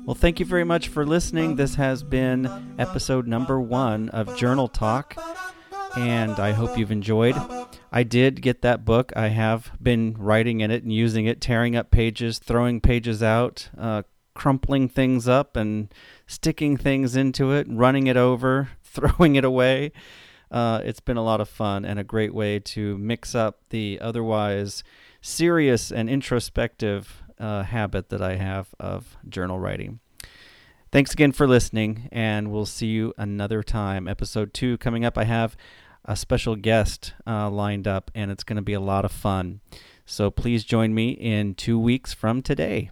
Well, 0.07 0.15
thank 0.15 0.39
you 0.39 0.47
very 0.47 0.65
much 0.65 0.89
for 0.89 1.05
listening. 1.05 1.57
This 1.57 1.75
has 1.75 2.03
been 2.03 2.49
episode 2.79 3.27
number 3.27 3.61
one 3.61 4.09
of 4.11 4.37
Journal 4.37 4.69
Talk 4.69 5.17
and 5.97 6.39
I 6.39 6.53
hope 6.53 6.79
you've 6.79 6.93
enjoyed. 6.93 7.35
I 7.91 8.03
did 8.03 8.43
get 8.43 8.63
that 8.63 8.85
book. 8.85 9.13
I 9.17 9.29
have 9.29 9.73
been 9.83 10.15
writing 10.19 10.61
in 10.61 10.71
it 10.71 10.83
and 10.83 10.93
using 10.93 11.27
it, 11.27 11.41
tearing 11.41 11.75
up 11.75 11.91
pages, 11.91 12.39
throwing 12.39 12.81
pages 12.81 13.23
out, 13.23 13.71
uh, 13.79 14.03
crumpling 14.35 14.89
things 14.89 15.27
up, 15.27 15.57
and 15.57 15.93
sticking 16.27 16.77
things 16.77 17.17
into 17.17 17.53
it, 17.53 17.67
running 17.71 18.07
it 18.07 18.17
over, 18.17 18.69
throwing 18.85 19.37
it 19.37 19.45
away. 19.45 19.93
Uh, 20.51 20.81
it's 20.85 21.01
been 21.01 21.17
a 21.17 21.25
lot 21.25 21.41
of 21.41 21.49
fun 21.49 21.85
and 21.85 21.99
a 21.99 22.05
great 22.05 22.35
way 22.35 22.59
to 22.59 22.97
mix 22.99 23.35
up 23.35 23.61
the 23.71 23.99
otherwise 24.01 24.85
serious 25.21 25.91
and 25.91 26.09
introspective 26.09 27.23
uh, 27.39 27.63
habit 27.65 28.09
that 28.11 28.23
I 28.23 28.37
have 28.37 28.69
of 28.79 29.17
journal 29.29 29.59
writing. 29.59 30.01
Thanks 30.93 31.13
again 31.13 31.33
for 31.33 31.47
listening, 31.47 32.09
and 32.13 32.51
we'll 32.51 32.65
see 32.65 32.87
you 32.87 33.13
another 33.19 33.63
time. 33.63 34.07
Episode 34.09 34.55
two 34.55 34.79
coming 34.79 35.05
up. 35.05 35.19
I 35.19 35.25
have 35.25 35.57
a 36.05 36.17
special 36.17 36.55
guest 36.55 37.13
uh, 37.27 37.51
lined 37.51 37.89
up, 37.89 38.11
and 38.15 38.31
it's 38.31 38.45
going 38.45 38.57
to 38.57 38.63
be 38.63 38.73
a 38.73 38.81
lot 38.81 39.05
of 39.05 39.11
fun. 39.11 39.61
So 40.07 40.31
please 40.31 40.63
join 40.63 40.95
me 40.95 41.11
in 41.11 41.55
two 41.55 41.79
weeks 41.79 42.15
from 42.15 42.41
today. 42.41 42.91